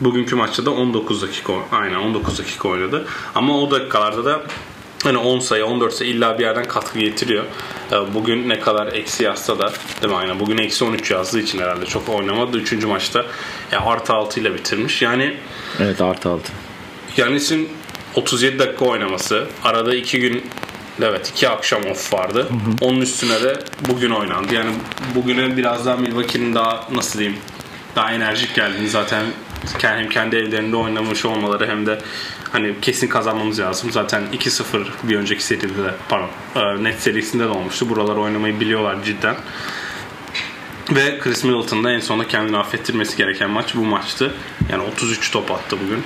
Bugünkü 0.00 0.36
maçta 0.36 0.66
da 0.66 0.70
19 0.70 1.22
dakika 1.22 1.52
aynen 1.72 1.96
19 1.96 2.38
dakika 2.38 2.68
oynadı. 2.68 3.06
Ama 3.34 3.58
o 3.58 3.70
dakikalarda 3.70 4.24
da 4.24 4.42
hani 5.04 5.18
10 5.18 5.38
sayı 5.38 5.66
14 5.66 5.94
sayı 5.94 6.10
illa 6.10 6.38
bir 6.38 6.44
yerden 6.44 6.64
katkı 6.64 6.98
getiriyor. 6.98 7.44
Ee, 7.92 8.14
bugün 8.14 8.48
ne 8.48 8.60
kadar 8.60 8.86
eksi 8.86 9.24
yazsa 9.24 9.58
da 9.58 9.72
değil 10.02 10.12
mi 10.12 10.18
aynen 10.18 10.40
bugün 10.40 10.58
eksi 10.58 10.84
13 10.84 11.10
yazdığı 11.10 11.40
için 11.40 11.58
herhalde 11.58 11.86
çok 11.86 12.08
oynamadı. 12.08 12.58
Üçüncü 12.58 12.86
maçta 12.86 13.24
ya 13.72 13.80
artı 13.80 14.12
6 14.12 14.40
ile 14.40 14.54
bitirmiş. 14.54 15.02
Yani 15.02 15.36
Evet 15.80 16.00
artı 16.00 16.28
6. 16.28 16.52
Yanis'in 17.16 17.68
37 18.14 18.58
dakika 18.58 18.84
oynaması 18.84 19.46
arada 19.64 19.94
2 19.94 20.20
gün 20.20 20.44
Evet 21.02 21.28
iki 21.28 21.48
akşam 21.48 21.86
off 21.86 22.12
vardı. 22.12 22.38
Hı 22.38 22.54
hı. 22.54 22.76
Onun 22.80 23.00
üstüne 23.00 23.42
de 23.42 23.58
bugün 23.88 24.10
oynandı. 24.10 24.54
Yani 24.54 24.70
bugüne 25.14 25.56
biraz 25.56 25.86
daha 25.86 25.96
Milwaukee'nin 25.96 26.54
daha 26.54 26.88
nasıl 26.92 27.18
diyeyim 27.18 27.38
daha 27.96 28.12
enerjik 28.12 28.54
geldiğini 28.54 28.88
zaten 28.88 29.24
hem 29.80 30.08
kendi 30.08 30.36
evlerinde 30.36 30.76
oynamış 30.76 31.24
olmaları 31.24 31.66
hem 31.66 31.86
de 31.86 31.98
hani 32.52 32.74
kesin 32.82 33.08
kazanmamız 33.08 33.60
lazım. 33.60 33.90
Zaten 33.92 34.22
2-0 34.32 34.84
bir 35.02 35.16
önceki 35.16 35.44
seride 35.44 35.68
de 35.68 35.94
pardon 36.08 36.28
e, 36.56 36.84
net 36.84 37.00
serisinde 37.00 37.44
de 37.44 37.48
olmuştu. 37.48 37.88
Buraları 37.88 38.20
oynamayı 38.20 38.60
biliyorlar 38.60 39.04
cidden. 39.04 39.36
Ve 40.90 41.18
Chris 41.18 41.44
Middleton 41.44 41.84
da 41.84 41.92
en 41.92 42.00
sonunda 42.00 42.28
kendini 42.28 42.56
affettirmesi 42.56 43.16
gereken 43.16 43.50
maç 43.50 43.74
bu 43.74 43.84
maçtı. 43.84 44.34
Yani 44.72 44.82
33 44.82 45.30
top 45.30 45.50
attı 45.50 45.76
bugün. 45.84 46.04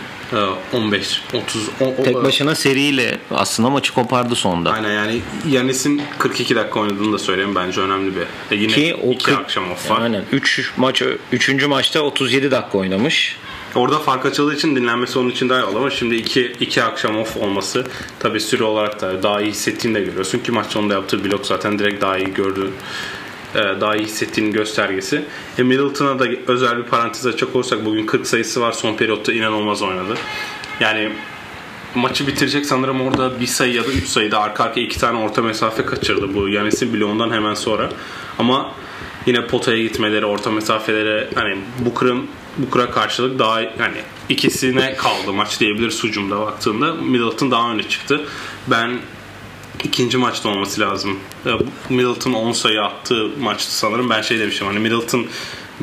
15 0.73 1.23
30 1.35 1.69
o, 1.81 2.03
tek 2.05 2.15
başına 2.15 2.55
seriyle 2.55 3.19
aslında 3.31 3.71
maçı 3.71 3.95
kopardı 3.95 4.35
sonda. 4.35 4.73
Aynen 4.73 4.93
yani 4.93 5.21
Yanis'in 5.49 6.03
42 6.19 6.57
dakika 6.57 6.81
oynadığını 6.81 7.13
da 7.13 7.19
söyleyeyim 7.19 7.55
bence 7.55 7.81
önemli 7.81 8.17
bir. 8.17 8.23
E 8.57 8.61
yine 8.61 8.73
Ki 8.73 8.97
o 9.03 9.13
iki 9.13 9.25
40, 9.25 9.39
akşam 9.39 9.71
off 9.71 9.91
var. 9.91 10.01
Aynen 10.01 10.25
3 10.33 10.73
maç 10.77 11.03
3. 11.33 11.67
maçta 11.67 12.01
37 12.01 12.51
dakika 12.51 12.79
oynamış. 12.79 13.37
Orada 13.75 13.99
fark 13.99 14.27
açıldığı 14.27 14.55
için 14.55 14.77
dinlenmesi 14.77 15.19
onun 15.19 15.31
için 15.31 15.49
daha 15.49 15.61
iyi 15.61 15.65
oldu 15.65 15.79
ama 15.79 15.91
şimdi 15.91 16.15
iki, 16.15 16.53
iki 16.61 16.83
akşam 16.83 17.19
off 17.19 17.37
olması 17.37 17.87
tabii 18.19 18.41
süre 18.41 18.65
olarak 18.65 19.01
da 19.01 19.23
daha 19.23 19.41
iyi 19.41 19.51
hissettiğini 19.51 19.99
de 19.99 20.05
görüyorsun 20.05 20.39
ki 20.39 20.53
maç 20.53 20.67
sonunda 20.67 20.95
yaptığı 20.95 21.25
blok 21.25 21.47
zaten 21.47 21.79
direkt 21.79 22.03
daha 22.03 22.19
iyi 22.19 22.35
gördüğün 22.35 22.73
e, 23.55 23.59
daha 23.59 23.97
iyi 23.97 24.05
hissettiğinin 24.05 24.53
göstergesi. 24.53 25.25
E 25.59 25.63
Middleton'a 25.63 26.19
da 26.19 26.27
özel 26.47 26.79
bir 26.79 26.83
parantez 26.83 27.27
açacak 27.27 27.57
olursak 27.57 27.85
bugün 27.85 28.07
40 28.07 28.27
sayısı 28.27 28.61
var. 28.61 28.73
Son 28.73 28.97
periyotta 28.97 29.33
inanılmaz 29.33 29.83
oynadı. 29.83 30.15
Yani 30.81 31.13
maçı 31.95 32.27
bitirecek 32.27 32.67
sanırım 32.67 33.01
orada 33.01 33.41
bir 33.41 33.47
sayı 33.47 33.75
ya 33.75 33.85
da 33.85 33.89
üç 33.89 34.09
sayıda 34.09 34.41
arka 34.41 34.65
arkaya 34.65 34.87
iki 34.87 34.99
tane 35.01 35.19
orta 35.19 35.43
mesafe 35.43 35.85
kaçırdı 35.85 36.35
bu 36.35 36.49
Yanis'in 36.49 36.95
bloğundan 36.95 37.31
hemen 37.31 37.55
sonra. 37.55 37.91
Ama 38.39 38.73
yine 39.27 39.47
potaya 39.47 39.83
gitmeleri, 39.83 40.27
orta 40.27 40.51
mesafelere 40.51 41.29
hani 41.35 41.57
Booker'ın 41.85 42.27
Booker'a 42.59 42.91
karşılık 42.91 43.39
daha 43.39 43.61
yani 43.61 43.97
ikisine 44.29 44.95
kaldı 44.97 45.33
maç 45.33 45.61
diyebilir 45.61 45.91
sucumda 45.91 46.41
baktığında. 46.41 46.95
Middleton 46.95 47.51
daha 47.51 47.73
öne 47.73 47.83
çıktı. 47.83 48.21
Ben 48.67 48.99
ikinci 49.85 50.19
maçta 50.19 50.49
olması 50.49 50.81
lazım. 50.81 51.19
Middleton 51.89 52.33
10 52.33 52.53
sayı 52.53 52.83
attığı 52.83 53.29
maçtı 53.41 53.77
sanırım. 53.77 54.11
Ben 54.11 54.23
şey 54.23 54.39
demiştim 54.39 54.67
hani 54.67 54.79
Middleton 54.79 55.27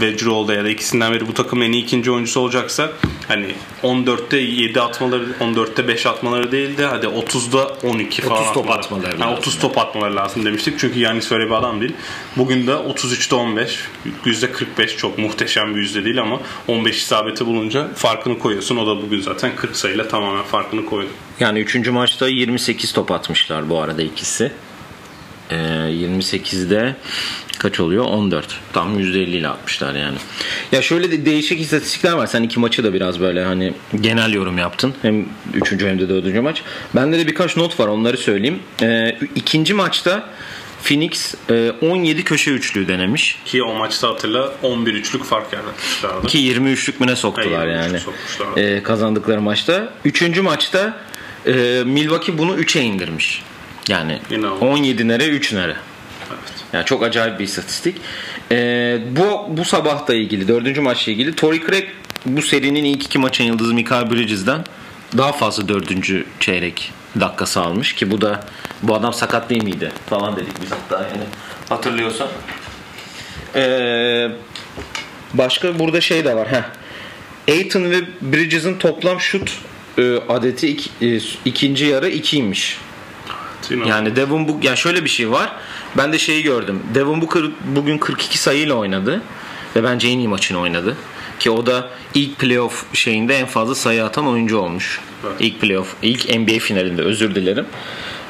ve 0.01 0.15
Holiday 0.25 0.55
ya 0.55 0.63
da 0.63 0.69
ikisinden 0.69 1.13
biri 1.13 1.27
bu 1.27 1.33
takımın 1.33 1.65
en 1.65 1.71
iyi 1.71 1.83
ikinci 1.83 2.11
oyuncusu 2.11 2.39
olacaksa 2.39 2.91
hani 3.27 3.55
14'te 3.83 4.37
7 4.37 4.81
atmaları 4.81 5.25
14'te 5.39 5.87
5 5.87 6.05
atmaları 6.05 6.51
değil 6.51 6.77
de 6.77 6.85
hadi 6.85 7.05
30'da 7.05 7.67
12 7.83 8.21
falan 8.21 8.41
30 8.41 8.53
top 8.53 8.69
atmaları 8.69 9.11
Yani 9.11 9.19
lazım. 9.19 9.37
30 9.37 9.59
top 9.59 9.77
atmaları 9.77 10.15
lazım 10.15 10.45
demiştik. 10.45 10.79
Çünkü 10.79 10.99
Yanis 10.99 11.31
öyle 11.31 11.45
bir 11.45 11.51
adam 11.51 11.81
değil. 11.81 11.93
Bugün 12.37 12.67
de 12.67 12.71
33'te 12.71 13.35
15 13.35 13.79
%45 14.25 14.97
çok 14.97 15.17
muhteşem 15.17 15.75
bir 15.75 15.79
yüzde 15.79 16.05
değil 16.05 16.21
ama 16.21 16.39
15 16.67 16.97
isabeti 16.97 17.45
bulunca 17.45 17.87
farkını 17.95 18.39
koyuyorsun. 18.39 18.77
O 18.77 18.87
da 18.87 19.01
bugün 19.01 19.21
zaten 19.21 19.55
40 19.55 19.75
sayıyla 19.75 20.07
tamamen 20.07 20.43
farkını 20.43 20.85
koydu. 20.85 21.09
Yani 21.39 21.59
3. 21.59 21.87
maçta 21.87 22.27
28 22.27 22.91
top 22.93 23.11
atmışlar 23.11 23.69
bu 23.69 23.79
arada 23.81 24.01
ikisi. 24.01 24.51
Ee, 25.51 25.55
28'de 25.55 26.95
kaç 27.59 27.79
oluyor? 27.79 28.05
14. 28.05 28.59
Tam 28.73 28.99
%50 28.99 29.15
ile 29.17 29.47
atmışlar 29.47 29.95
yani. 29.95 30.17
Ya 30.71 30.81
şöyle 30.81 31.11
de 31.11 31.25
değişik 31.25 31.61
istatistikler 31.61 32.11
var. 32.11 32.27
Sen 32.27 32.43
iki 32.43 32.59
maçı 32.59 32.83
da 32.83 32.93
biraz 32.93 33.19
böyle 33.19 33.43
hani 33.43 33.73
genel 34.01 34.33
yorum 34.33 34.57
yaptın. 34.57 34.93
Hem 35.01 35.25
3. 35.53 35.71
hem 35.71 35.99
de 35.99 36.09
4. 36.09 36.41
maç. 36.43 36.61
Bende 36.95 37.19
de 37.19 37.27
birkaç 37.27 37.57
not 37.57 37.79
var 37.79 37.87
onları 37.87 38.17
söyleyeyim. 38.17 38.59
Ee, 38.81 39.17
ikinci 39.35 39.73
maçta 39.73 40.29
Phoenix 40.83 41.35
e, 41.49 41.71
17 41.81 42.23
köşe 42.23 42.51
üçlüğü 42.51 42.87
denemiş. 42.87 43.39
Ki 43.45 43.63
o 43.63 43.73
maçta 43.73 44.07
hatırla 44.07 44.53
11 44.63 44.93
üçlük 44.93 45.23
fark 45.23 45.53
yaratmışlardı. 45.53 46.27
Ki 46.27 46.37
23'lük 46.37 46.99
mü 46.99 47.07
ne 47.07 47.15
soktular 47.15 47.69
Ha, 47.69 47.75
23'lük 47.75 47.99
yani. 48.55 48.67
Ee, 48.77 48.83
kazandıkları 48.83 49.41
maçta. 49.41 49.93
Üçüncü 50.05 50.41
maçta 50.41 50.97
e, 51.47 51.83
Milwaukee 51.85 52.37
bunu 52.37 52.55
3'e 52.55 52.81
indirmiş. 52.81 53.43
Yani 53.89 54.19
o. 54.61 54.65
17 54.67 55.07
nere 55.07 55.27
3 55.27 55.53
nere. 55.53 55.75
Evet. 56.29 56.39
Yani 56.73 56.85
çok 56.85 57.03
acayip 57.03 57.39
bir 57.39 57.43
istatistik. 57.43 57.95
Ee, 58.51 58.99
bu 59.11 59.45
bu 59.57 59.65
sabah 59.65 60.07
da 60.07 60.13
ilgili 60.13 60.47
dördüncü 60.47 60.81
maçla 60.81 61.11
ilgili 61.11 61.35
Torrey 61.35 61.61
Craig 61.67 61.83
bu 62.25 62.41
serinin 62.41 62.83
ilk 62.83 63.03
iki 63.05 63.19
maçın 63.19 63.43
yıldızı 63.43 63.73
Michael 63.73 64.11
Bridges'den 64.11 64.63
daha 65.17 65.31
fazla 65.31 65.67
dördüncü 65.67 66.25
çeyrek 66.39 66.91
dakikası 67.19 67.61
almış 67.61 67.93
ki 67.93 68.11
bu 68.11 68.21
da 68.21 68.43
bu 68.83 68.95
adam 68.95 69.13
sakat 69.13 69.49
değil 69.49 69.63
miydi 69.63 69.91
falan 70.09 70.35
dedik 70.35 70.61
biz 70.61 70.71
hatta 70.71 71.03
yani 71.03 71.23
hatırlıyorsan. 71.69 72.27
Ee, 73.55 74.29
başka 75.33 75.79
burada 75.79 76.01
şey 76.01 76.25
de 76.25 76.35
var. 76.35 76.47
Heh. 76.51 76.63
Aiton 77.55 77.91
ve 77.91 77.95
Bridges'in 78.21 78.77
toplam 78.77 79.19
şut 79.19 79.57
e, 79.97 80.15
adeti 80.29 80.67
ik- 80.67 81.17
e, 81.17 81.21
ikinci 81.45 81.85
yarı 81.85 82.09
2'ymiş. 82.09 82.75
Yani 83.71 84.15
Devin 84.15 84.47
Book 84.47 84.63
yani 84.63 84.77
şöyle 84.77 85.03
bir 85.03 85.09
şey 85.09 85.31
var. 85.31 85.51
Ben 85.97 86.13
de 86.13 86.17
şeyi 86.17 86.43
gördüm. 86.43 86.83
Devin 86.95 87.21
Booker 87.21 87.43
bugün 87.75 87.97
42 87.97 88.37
sayıyla 88.37 88.75
oynadı 88.75 89.21
ve 89.75 89.83
bence 89.83 90.07
en 90.07 90.17
iyi 90.17 90.27
maçını 90.27 90.59
oynadı. 90.59 90.97
Ki 91.39 91.51
o 91.51 91.65
da 91.65 91.89
ilk 92.13 92.39
playoff 92.39 92.85
şeyinde 92.93 93.35
en 93.35 93.45
fazla 93.45 93.75
sayı 93.75 94.05
atan 94.05 94.27
oyuncu 94.27 94.57
olmuş. 94.57 95.01
Evet. 95.25 95.35
İlk 95.39 95.61
playoff, 95.61 95.95
ilk 96.01 96.35
NBA 96.35 96.59
finalinde 96.59 97.01
özür 97.01 97.35
dilerim. 97.35 97.65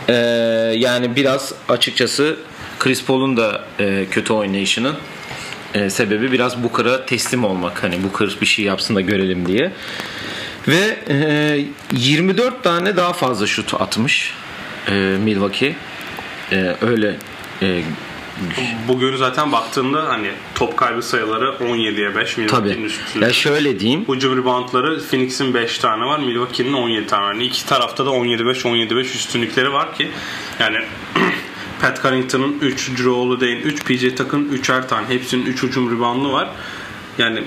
Ee, 0.09 0.13
yani 0.77 1.15
biraz 1.15 1.53
açıkçası 1.69 2.37
Chris 2.79 3.05
Paul'un 3.05 3.37
da 3.37 3.65
e, 3.79 4.05
kötü 4.11 4.33
oynayışının 4.33 4.95
e, 5.73 5.89
sebebi 5.89 6.31
biraz 6.31 6.63
Booker'a 6.63 7.05
teslim 7.05 7.43
olmak. 7.43 7.83
Hani 7.83 8.03
Booker 8.03 8.37
bir 8.41 8.45
şey 8.45 8.65
yapsın 8.65 8.95
da 8.95 9.01
görelim 9.01 9.45
diye. 9.45 9.71
Ve 10.67 10.97
e, 11.09 11.65
24 11.91 12.63
tane 12.63 12.97
daha 12.97 13.13
fazla 13.13 13.47
şut 13.47 13.73
atmış 13.73 14.33
e, 14.89 14.93
Milwaukee. 15.23 15.75
E, 16.51 16.75
öyle 16.81 17.17
e, 17.61 17.81
Bugün 18.87 19.15
zaten 19.15 19.51
baktığında 19.51 20.09
hani 20.09 20.31
top 20.55 20.77
kaybı 20.77 21.01
sayıları 21.01 21.45
17'ye 21.45 22.15
5 22.15 22.37
Milwaukee'nin 22.37 22.83
üstünde. 22.83 23.25
Ya 23.25 23.33
şöyle 23.33 23.79
diyeyim. 23.79 24.05
Hücum 24.09 24.37
reboundları 24.37 25.01
Phoenix'in 25.09 25.53
5 25.53 25.77
tane 25.77 26.05
var. 26.05 26.19
Milwaukee'nin 26.19 26.73
17 26.73 27.07
tane 27.07 27.23
var. 27.23 27.33
Yani 27.33 27.43
iki 27.43 27.65
tarafta 27.65 28.05
da 28.05 28.09
17-5 28.09 28.61
17-5 28.61 28.99
üstünlükleri 28.99 29.73
var 29.73 29.95
ki 29.95 30.09
yani 30.59 30.77
Pat 31.81 32.01
Connaughton'un 32.01 32.57
3, 32.61 32.89
Drew 32.89 33.09
Holiday'in 33.09 33.61
3, 33.61 33.85
PJ 33.85 34.15
Tucker'ın 34.15 34.49
3'er 34.49 34.87
tane. 34.87 35.07
Hepsinin 35.07 35.45
3 35.45 35.63
hücum 35.63 35.97
reboundu 35.97 36.33
var. 36.33 36.49
Yani 37.17 37.43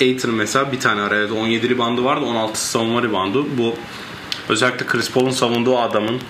Aiton'un 0.00 0.34
mesela 0.36 0.72
bir 0.72 0.80
tane 0.80 1.00
araya 1.00 1.34
17 1.34 1.70
reboundu 1.70 2.04
vardı. 2.04 2.24
16 2.24 2.68
savunma 2.68 3.02
reboundu. 3.02 3.46
Bu 3.58 3.74
özellikle 4.48 4.86
Chris 4.86 5.10
Paul'un 5.10 5.30
savunduğu 5.30 5.78
adamın 5.78 6.20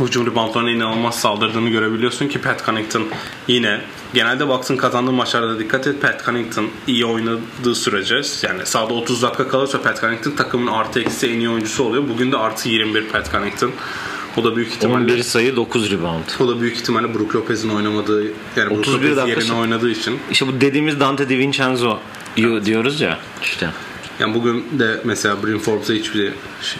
hücum 0.00 0.26
reboundlarına 0.26 0.70
inanılmaz 0.70 1.20
saldırdığını 1.20 1.68
görebiliyorsun 1.68 2.28
ki 2.28 2.40
Pat 2.40 2.66
Connaughton 2.66 3.08
yine 3.48 3.80
genelde 4.14 4.48
baksın 4.48 4.76
kazandığı 4.76 5.12
maçlarda 5.12 5.58
dikkat 5.58 5.86
et 5.86 6.02
Pat 6.02 6.24
Connaughton 6.24 6.68
iyi 6.86 7.04
oynadığı 7.04 7.74
sürece 7.74 8.20
yani 8.42 8.66
sahada 8.66 8.94
30 8.94 9.22
dakika 9.22 9.48
kalırsa 9.48 9.82
Pat 9.82 10.00
Connaughton 10.00 10.30
takımın 10.30 10.66
artı 10.66 11.00
eksi 11.00 11.26
en 11.26 11.38
iyi 11.38 11.48
oyuncusu 11.50 11.84
oluyor. 11.84 12.08
Bugün 12.08 12.32
de 12.32 12.36
artı 12.36 12.68
21 12.68 13.08
Pat 13.08 13.30
Connaughton. 13.32 13.70
O 14.36 14.44
da 14.44 14.56
büyük 14.56 14.68
ihtimalle 14.72 15.12
11 15.12 15.22
sayı 15.22 15.56
9 15.56 15.90
rebound. 15.90 16.24
o 16.40 16.48
da 16.48 16.60
büyük 16.60 16.76
ihtimalle 16.76 17.14
Brook 17.14 17.36
Lopez'in 17.36 17.68
oynamadığı 17.68 18.24
yani 18.56 18.70
Brook 18.70 18.78
31 18.78 18.96
Lopez 18.96 19.16
dakika 19.16 19.40
yerine 19.40 19.52
oynadığı 19.52 19.90
için. 19.90 20.18
İşte 20.30 20.46
bu 20.46 20.60
dediğimiz 20.60 21.00
Dante 21.00 21.28
DiVincenzo 21.28 21.98
diyor, 22.36 22.64
diyoruz 22.64 23.00
ya 23.00 23.18
işte. 23.42 23.70
Yani 24.20 24.34
bugün 24.34 24.78
de 24.78 25.00
mesela 25.04 25.42
Brim 25.42 25.58
Forbes'a 25.58 25.92
hiçbir 25.92 26.32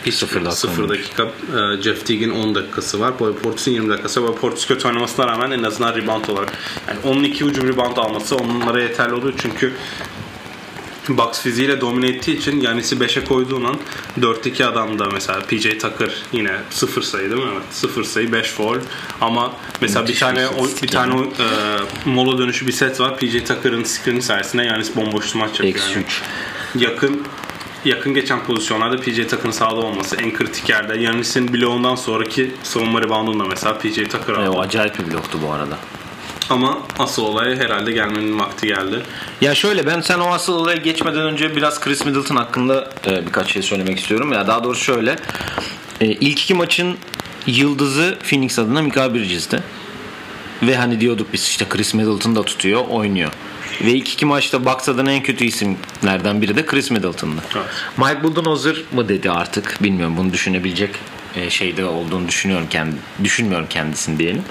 hiç 0.06 0.14
Sıfır 0.14 0.34
dakika 0.36 0.50
sıfır 0.52 0.88
dakika. 0.88 1.22
Ee, 1.22 1.82
Jeff 1.82 2.06
Teague'in 2.06 2.30
10 2.30 2.54
dakikası 2.54 3.00
var. 3.00 3.18
Boy 3.18 3.34
Portis'in 3.34 3.72
20 3.72 3.88
dakikası 3.88 4.28
var. 4.28 4.36
Portis 4.36 4.66
kötü 4.66 4.88
oynamasına 4.88 5.26
rağmen 5.26 5.50
en 5.50 5.62
azından 5.62 5.96
rebound 5.96 6.24
olarak. 6.28 6.52
Yani 6.88 6.98
onun 7.04 7.24
iki 7.24 7.44
hücum 7.44 7.68
rebound 7.68 7.96
alması 7.96 8.36
onlara 8.36 8.82
yeterli 8.82 9.14
oluyor 9.14 9.34
çünkü 9.36 9.72
Bucks 11.08 11.40
fiziğiyle 11.42 11.80
domine 11.80 12.08
ettiği 12.08 12.38
için 12.38 12.60
Yanis'i 12.60 12.96
5'e 12.96 13.24
koyduğun 13.24 13.64
an 13.64 13.76
4-2 14.20 14.64
adam 14.64 14.98
da 14.98 15.06
mesela 15.12 15.40
PJ 15.40 15.62
Tucker 15.78 16.10
yine 16.32 16.52
0 16.70 17.02
sayı 17.02 17.30
değil 17.30 17.42
mi? 17.42 17.48
Evet. 17.52 17.62
0 17.70 18.04
sayı 18.04 18.32
5 18.32 18.46
foul 18.50 18.76
ama 19.20 19.52
mesela 19.80 20.00
Müthiş 20.00 20.16
bir 20.16 20.20
tane 20.20 20.38
bir 20.40 20.44
o, 20.58 20.82
bir 20.82 20.88
tane 20.88 21.14
yani. 21.16 21.28
e, 22.06 22.08
mola 22.10 22.38
dönüşü 22.38 22.66
bir 22.66 22.72
set 22.72 23.00
var. 23.00 23.16
PJ 23.16 23.32
Tucker'ın 23.44 23.84
screen 23.84 24.20
sayesinde 24.20 24.62
Yanis 24.64 24.96
bomboş 24.96 25.34
maç 25.34 25.60
yapıyor. 25.60 25.84
Yani. 25.94 26.04
3. 26.04 26.22
yakın 26.82 27.22
yakın 27.84 28.14
geçen 28.14 28.44
pozisyonlarda 28.44 28.96
PJ 28.96 29.16
Tucker'ın 29.16 29.50
sahada 29.50 29.76
olması 29.80 30.16
en 30.16 30.32
kritik 30.32 30.68
yerde. 30.68 30.98
Yanis'in 30.98 31.52
bloğundan 31.54 31.94
sonraki 31.94 32.50
savunma 32.62 33.02
reboundunda 33.02 33.44
mesela 33.44 33.78
PJ 33.78 33.94
Tucker 33.94 34.32
E, 34.34 34.36
aldı. 34.36 34.50
o 34.50 34.60
acayip 34.60 34.98
bir 34.98 35.12
bloktu 35.12 35.38
bu 35.48 35.52
arada. 35.52 35.78
Ama 36.50 36.78
asıl 36.98 37.22
olaya 37.22 37.56
herhalde 37.56 37.92
gelmenin 37.92 38.38
vakti 38.38 38.66
geldi. 38.66 39.02
Ya 39.40 39.54
şöyle 39.54 39.86
ben 39.86 40.00
sen 40.00 40.18
o 40.18 40.26
asıl 40.26 40.52
olaya 40.54 40.76
geçmeden 40.76 41.22
önce 41.22 41.56
biraz 41.56 41.80
Chris 41.80 42.04
Middleton 42.04 42.36
hakkında 42.36 42.90
e, 43.06 43.26
birkaç 43.26 43.52
şey 43.52 43.62
söylemek 43.62 43.98
istiyorum. 43.98 44.32
Ya 44.32 44.46
daha 44.46 44.64
doğrusu 44.64 44.84
şöyle. 44.84 45.16
E, 46.00 46.06
ilk 46.06 46.42
iki 46.42 46.54
maçın 46.54 46.96
yıldızı 47.46 48.18
Phoenix 48.30 48.58
adına 48.58 48.82
Mikael 48.82 49.14
Bridges'ti. 49.14 49.62
Ve 50.62 50.76
hani 50.76 51.00
diyorduk 51.00 51.32
biz 51.32 51.42
işte 51.42 51.68
Chris 51.68 51.94
Middleton 51.94 52.36
da 52.36 52.42
tutuyor, 52.42 52.84
oynuyor. 52.88 53.32
Ve 53.84 53.92
ilk 53.92 54.12
iki 54.12 54.26
maçta 54.26 54.64
Bucks 54.64 54.88
adına 54.88 55.12
en 55.12 55.22
kötü 55.22 55.44
isimlerden 55.44 56.42
biri 56.42 56.56
de 56.56 56.66
Chris 56.66 56.90
Middleton'dı. 56.90 57.40
Evet. 57.56 57.66
Mike 57.96 58.22
Budenholzer 58.22 58.76
mı 58.92 59.08
dedi 59.08 59.30
artık 59.30 59.78
bilmiyorum 59.82 60.16
bunu 60.16 60.32
düşünebilecek 60.32 60.90
e, 61.36 61.50
şeyde 61.50 61.84
olduğunu 61.84 62.28
düşünüyorum 62.28 62.66
kendi 62.70 62.96
düşünmüyorum 63.24 63.66
kendisini 63.70 64.18
diyelim. 64.18 64.42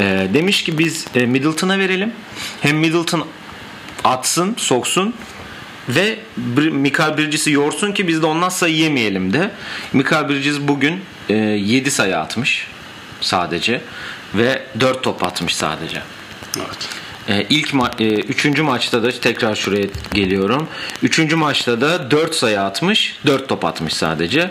E, 0.00 0.28
demiş 0.34 0.64
ki 0.64 0.78
biz 0.78 1.06
e, 1.14 1.26
Middleton'a 1.26 1.78
verelim. 1.78 2.12
Hem 2.60 2.76
Middleton 2.76 3.26
atsın, 4.04 4.54
soksun 4.58 5.14
ve 5.88 6.18
Michael 6.72 7.18
Bridges'i 7.18 7.50
yorsun 7.50 7.92
ki 7.92 8.08
biz 8.08 8.22
de 8.22 8.26
ondan 8.26 8.48
sayı 8.48 8.76
yemeyelim 8.76 9.32
de. 9.32 9.50
Michael 9.92 10.28
Bridges 10.28 10.56
bugün 10.60 11.00
e, 11.28 11.34
7 11.34 11.90
sayı 11.90 12.18
atmış 12.18 12.66
sadece 13.20 13.80
ve 14.34 14.62
4 14.80 15.02
top 15.02 15.24
atmış 15.24 15.56
sadece. 15.56 16.02
Evet. 16.56 16.88
E, 17.28 17.46
ilk 17.50 17.68
ma- 17.68 18.02
e, 18.02 18.14
üçüncü 18.14 18.62
maçta 18.62 19.02
da 19.02 19.10
tekrar 19.10 19.54
şuraya 19.54 19.86
geliyorum. 20.14 20.68
Üçüncü 21.02 21.36
maçta 21.36 21.80
da 21.80 22.10
4 22.10 22.34
sayı 22.34 22.60
atmış, 22.60 23.16
4 23.26 23.48
top 23.48 23.64
atmış 23.64 23.94
sadece. 23.94 24.50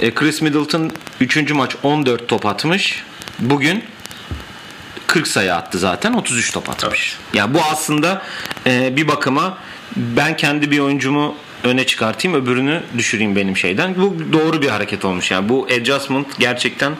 E, 0.00 0.14
Chris 0.14 0.42
Middleton 0.42 0.90
üçüncü 1.20 1.54
maç 1.54 1.76
14 1.82 2.28
top 2.28 2.46
atmış. 2.46 3.04
Bugün 3.38 3.84
40 5.14 5.28
sayı 5.28 5.54
attı 5.54 5.78
zaten 5.78 6.12
33 6.12 6.52
top 6.52 6.70
atmış. 6.70 7.18
Ya 7.34 7.54
bu 7.54 7.58
aslında 7.72 8.22
e, 8.66 8.96
bir 8.96 9.08
bakıma 9.08 9.58
ben 9.96 10.36
kendi 10.36 10.70
bir 10.70 10.78
oyuncumu 10.78 11.34
öne 11.64 11.86
çıkartayım 11.86 12.36
öbürünü 12.36 12.82
düşüreyim 12.98 13.36
benim 13.36 13.56
şeyden. 13.56 13.94
Bu 13.96 14.32
doğru 14.32 14.62
bir 14.62 14.68
hareket 14.68 15.04
olmuş 15.04 15.30
yani. 15.30 15.48
Bu 15.48 15.66
adjustment 15.66 16.38
gerçekten 16.38 16.92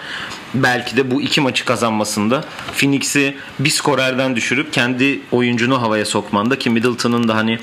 belki 0.54 0.96
de 0.96 1.10
bu 1.10 1.22
iki 1.22 1.40
maçı 1.40 1.64
kazanmasında 1.64 2.44
Phoenix'i 2.76 3.36
bir 3.58 3.70
skorerden 3.70 4.36
düşürüp 4.36 4.72
kendi 4.72 5.20
oyuncunu 5.32 5.82
havaya 5.82 6.04
sokmanda 6.04 6.58
ki 6.58 6.70
Middleton'ın 6.70 7.28
da 7.28 7.36
hani 7.36 7.58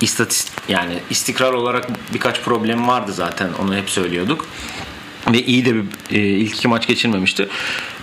istatist 0.00 0.50
yani 0.68 0.94
istikrar 1.10 1.52
olarak 1.52 1.88
birkaç 2.14 2.40
problemi 2.42 2.86
vardı 2.86 3.12
zaten 3.12 3.48
onu 3.62 3.76
hep 3.76 3.90
söylüyorduk 3.90 4.46
ve 5.32 5.42
iyi 5.42 5.64
de 5.64 5.74
bir 5.74 5.84
e, 6.10 6.18
ilk 6.18 6.54
iki 6.54 6.68
maç 6.68 6.86
geçirmemişti. 6.86 7.48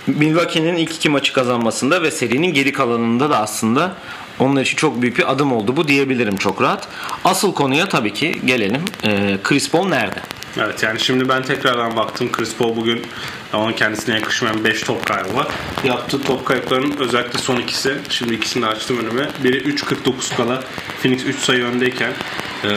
Milwaukee'nin 0.06 0.76
ilk 0.76 0.94
iki 0.96 1.08
maçı 1.08 1.32
kazanmasında 1.32 2.02
ve 2.02 2.10
serinin 2.10 2.54
geri 2.54 2.72
kalanında 2.72 3.30
da 3.30 3.38
aslında 3.38 3.94
onlar 4.38 4.62
için 4.62 4.76
çok 4.76 5.02
büyük 5.02 5.18
bir 5.18 5.32
adım 5.32 5.52
oldu 5.52 5.76
bu 5.76 5.88
diyebilirim 5.88 6.36
çok 6.36 6.62
rahat. 6.62 6.88
Asıl 7.24 7.54
konuya 7.54 7.88
tabii 7.88 8.12
ki 8.14 8.40
gelelim. 8.44 8.82
Ee, 9.04 9.38
Chris 9.42 9.70
Paul 9.70 9.88
nerede? 9.88 10.20
Evet 10.58 10.82
yani 10.82 11.00
şimdi 11.00 11.28
ben 11.28 11.42
tekrardan 11.42 11.96
baktım. 11.96 12.32
Chris 12.32 12.56
Paul 12.56 12.76
bugün 12.76 13.02
onun 13.52 13.72
kendisine 13.72 14.14
yakışmayan 14.14 14.64
5 14.64 14.82
top 14.82 15.06
kaybı 15.06 15.36
var. 15.36 15.46
Yaptığı 15.84 16.22
top 16.22 16.46
kayıplarının 16.46 16.96
özellikle 16.96 17.38
son 17.38 17.56
ikisi. 17.56 17.98
Şimdi 18.08 18.34
ikisini 18.34 18.62
de 18.62 18.66
açtım 18.66 18.98
önüme. 18.98 19.28
Biri 19.44 19.58
3.49 19.58 20.36
kala 20.36 20.62
Phoenix 21.02 21.24
3 21.24 21.38
sayı 21.38 21.64
öndeyken 21.64 22.12
e, 22.64 22.68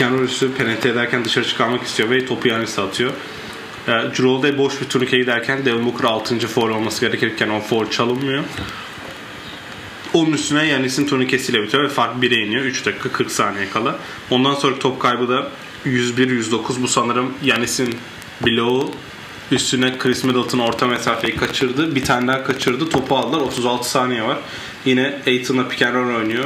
roll 0.00 0.22
üstü 0.22 0.54
penetre 0.54 0.90
ederken 0.90 1.24
dışarı 1.24 1.44
çıkarmak 1.44 1.82
istiyor 1.82 2.10
ve 2.10 2.26
topu 2.26 2.48
Yanis'e 2.48 2.82
atıyor. 2.82 3.12
E, 3.88 3.92
Holiday 3.92 4.58
boş 4.58 4.80
bir 4.80 4.88
turnike 4.88 5.18
giderken 5.18 5.64
Devin 5.64 5.86
Booker 5.86 6.04
6. 6.04 6.38
foul 6.38 6.70
olması 6.70 7.00
gerekirken 7.00 7.48
o 7.48 7.60
foul 7.60 7.90
çalınmıyor. 7.90 8.44
Onun 10.14 10.32
üstüne 10.32 10.66
Yanis'in 10.66 11.06
turnikesiyle 11.06 11.62
bitiyor 11.62 11.84
ve 11.84 11.88
fark 11.88 12.22
1'e 12.22 12.46
iniyor. 12.46 12.64
3 12.64 12.86
dakika 12.86 13.08
40 13.08 13.30
saniye 13.30 13.70
kala. 13.70 13.98
Ondan 14.30 14.54
sonra 14.54 14.78
top 14.78 15.00
kaybı 15.00 15.28
da 15.28 15.48
101-109 15.86 16.82
bu 16.82 16.88
sanırım 16.88 17.34
Yanis'in 17.44 17.94
bloğu 18.46 18.90
üstüne 19.50 19.98
Chris 19.98 20.24
Middleton 20.24 20.58
orta 20.58 20.86
mesafeyi 20.86 21.36
kaçırdı. 21.36 21.94
Bir 21.94 22.04
tane 22.04 22.28
daha 22.28 22.44
kaçırdı. 22.44 22.88
Topu 22.88 23.16
aldılar. 23.16 23.40
36 23.40 23.90
saniye 23.90 24.22
var. 24.22 24.38
Yine 24.84 25.20
Aiton'la 25.26 25.68
pick 25.68 25.82
and 25.82 25.94
roll 25.94 26.16
oynuyor. 26.16 26.44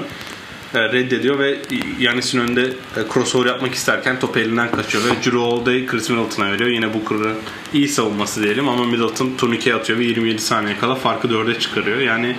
E, 0.75 0.78
reddediyor 0.78 1.38
ve 1.38 1.58
Yanis'in 1.99 2.40
önünde 2.40 2.73
crossover 3.12 3.46
yapmak 3.46 3.75
isterken 3.75 4.20
topu 4.20 4.38
elinden 4.38 4.70
kaçıyor 4.70 5.04
ve 5.04 5.08
Drew 5.08 5.38
Holiday 5.38 5.87
Chris 5.87 6.11
Middleton'a 6.11 6.52
veriyor. 6.52 6.70
Yine 6.70 6.94
Booker'ın 6.94 7.37
iyi 7.75 7.88
savunması 7.88 8.42
diyelim 8.42 8.68
ama 8.68 8.85
Middleton 8.85 9.32
turnikeye 9.38 9.76
atıyor 9.76 9.99
ve 9.99 10.04
27 10.04 10.42
saniye 10.42 10.78
kala 10.78 10.94
farkı 10.94 11.28
4'e 11.28 11.58
çıkarıyor. 11.58 11.99
Yani 11.99 12.37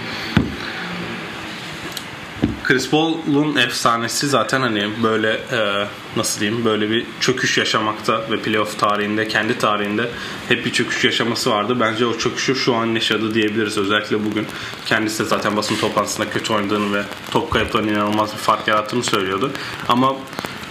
Chris 2.67 2.89
Paul'un 2.89 3.55
efsanesi 3.55 4.27
zaten 4.27 4.61
hani 4.61 4.89
böyle 5.03 5.31
e, 5.33 5.87
nasıl 6.15 6.39
diyeyim 6.39 6.65
böyle 6.65 6.89
bir 6.89 7.05
çöküş 7.19 7.57
yaşamakta 7.57 8.31
ve 8.31 8.39
playoff 8.39 8.79
tarihinde 8.79 9.27
kendi 9.27 9.57
tarihinde 9.57 10.09
hep 10.47 10.65
bir 10.65 10.71
çöküş 10.71 11.03
yaşaması 11.03 11.51
vardı. 11.51 11.79
Bence 11.79 12.05
o 12.05 12.17
çöküşü 12.17 12.55
şu 12.55 12.75
an 12.75 12.85
yaşadı 12.85 13.33
diyebiliriz 13.33 13.77
özellikle 13.77 14.25
bugün. 14.25 14.47
Kendisi 14.85 15.19
de 15.19 15.23
zaten 15.23 15.57
basın 15.57 15.75
toplantısında 15.75 16.29
kötü 16.29 16.53
oynadığını 16.53 16.93
ve 16.93 17.03
top 17.31 17.51
kayıplarının 17.51 17.91
inanılmaz 17.93 18.33
bir 18.33 18.37
fark 18.37 18.67
yarattığını 18.67 19.03
söylüyordu. 19.03 19.51
Ama 19.87 20.15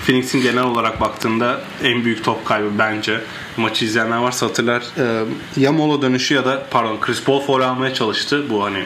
Phoenix'in 0.07 0.43
genel 0.43 0.65
olarak 0.65 1.01
baktığında 1.01 1.61
en 1.83 2.05
büyük 2.05 2.25
top 2.25 2.45
kaybı 2.45 2.69
bence 2.79 3.21
maçı 3.57 3.85
izleyenler 3.85 4.19
varsa 4.19 4.47
hatırlar 4.47 4.83
e, 4.99 5.25
ya 5.57 5.73
mola 5.73 6.03
dönüşü 6.03 6.35
ya 6.35 6.45
da 6.45 6.67
pardon 6.71 7.01
Chris 7.01 7.23
Paul 7.23 7.41
foul 7.41 7.61
almaya 7.61 7.95
çalıştı. 7.95 8.45
Bu 8.51 8.65
hani 8.65 8.85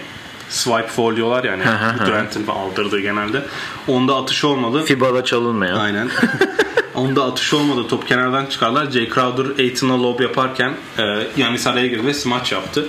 swipe 0.50 0.88
foul 0.88 1.16
diyorlar 1.16 1.45
yani. 1.45 1.62
Durant'in 2.07 2.47
aldırdığı 2.47 3.00
genelde. 3.00 3.42
Onda 3.88 4.16
atış 4.16 4.45
olmadı. 4.45 4.83
FIBA'da 4.85 5.25
çalınmayan. 5.25 5.76
Aynen. 5.76 6.09
Onda 6.95 7.25
atış 7.25 7.54
olmadı. 7.54 7.88
Top 7.88 8.09
kenardan 8.09 8.47
çıkarlar. 8.47 8.90
Jay 8.90 9.09
Crowder 9.09 9.64
Aiton'a 9.64 10.02
lob 10.02 10.21
yaparken 10.21 10.75
e, 10.99 11.02
Yanis 11.37 11.66
araya 11.66 11.87
girdi 11.87 12.07
ve 12.07 12.14
smaç 12.14 12.52
yaptı. 12.52 12.88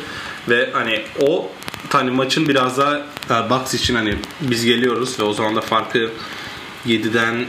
Ve 0.50 0.70
hani 0.74 1.02
o 1.22 1.52
hani 1.90 2.12
maçın 2.12 2.48
biraz 2.48 2.78
daha 2.78 2.96
e, 3.30 3.50
Bucks 3.50 3.74
için 3.74 3.96
hani 3.96 4.16
biz 4.42 4.66
geliyoruz 4.66 5.20
ve 5.20 5.24
o 5.24 5.34
zaman 5.34 5.56
da 5.56 5.62
farkı 5.62 6.10
7'den 6.88 7.46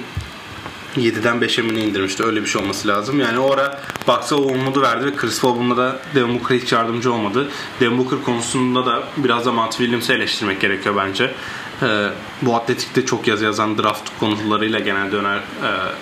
7'den 0.97 1.37
5'e 1.37 1.63
mi 1.63 1.81
indirmişti? 1.81 2.25
Öyle 2.25 2.43
bir 2.43 2.47
şey 2.47 2.63
olması 2.63 2.89
lazım. 2.89 3.21
Yani 3.21 3.39
o 3.39 3.53
ara 3.53 3.81
Bucks'a 4.09 4.37
o 4.37 4.43
umudu 4.43 4.83
verdi 4.83 5.07
ve 5.07 5.17
Chris 5.17 5.41
Paul 5.41 5.57
bunda 5.57 5.77
da 5.77 5.99
Devin 6.15 6.41
Booker 6.41 6.55
hiç 6.57 6.73
yardımcı 6.73 7.13
olmadı. 7.13 7.49
Devin 7.81 7.99
Booker 7.99 8.23
konusunda 8.23 8.87
da 8.87 9.03
biraz 9.17 9.47
da 9.47 9.53
Matt 9.53 9.71
Williams'ı 9.71 10.13
eleştirmek 10.13 10.61
gerekiyor 10.61 10.97
bence. 10.97 11.35
Ee, 11.83 12.09
bu 12.43 12.57
atletikte 12.57 13.07
çok 13.07 13.27
yazı 13.27 13.45
yazan 13.45 13.79
draft 13.79 14.11
konularıyla 14.21 14.79
genelde 14.79 15.17
öner, 15.17 15.37
e, 15.37 15.41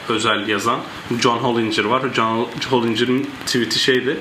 özel 0.08 0.48
yazan 0.48 0.80
John 1.20 1.38
Hollinger 1.38 1.84
var. 1.84 2.02
John 2.14 2.48
Hollinger'ın 2.70 3.26
tweet'i 3.46 3.78
şeydi. 3.78 4.16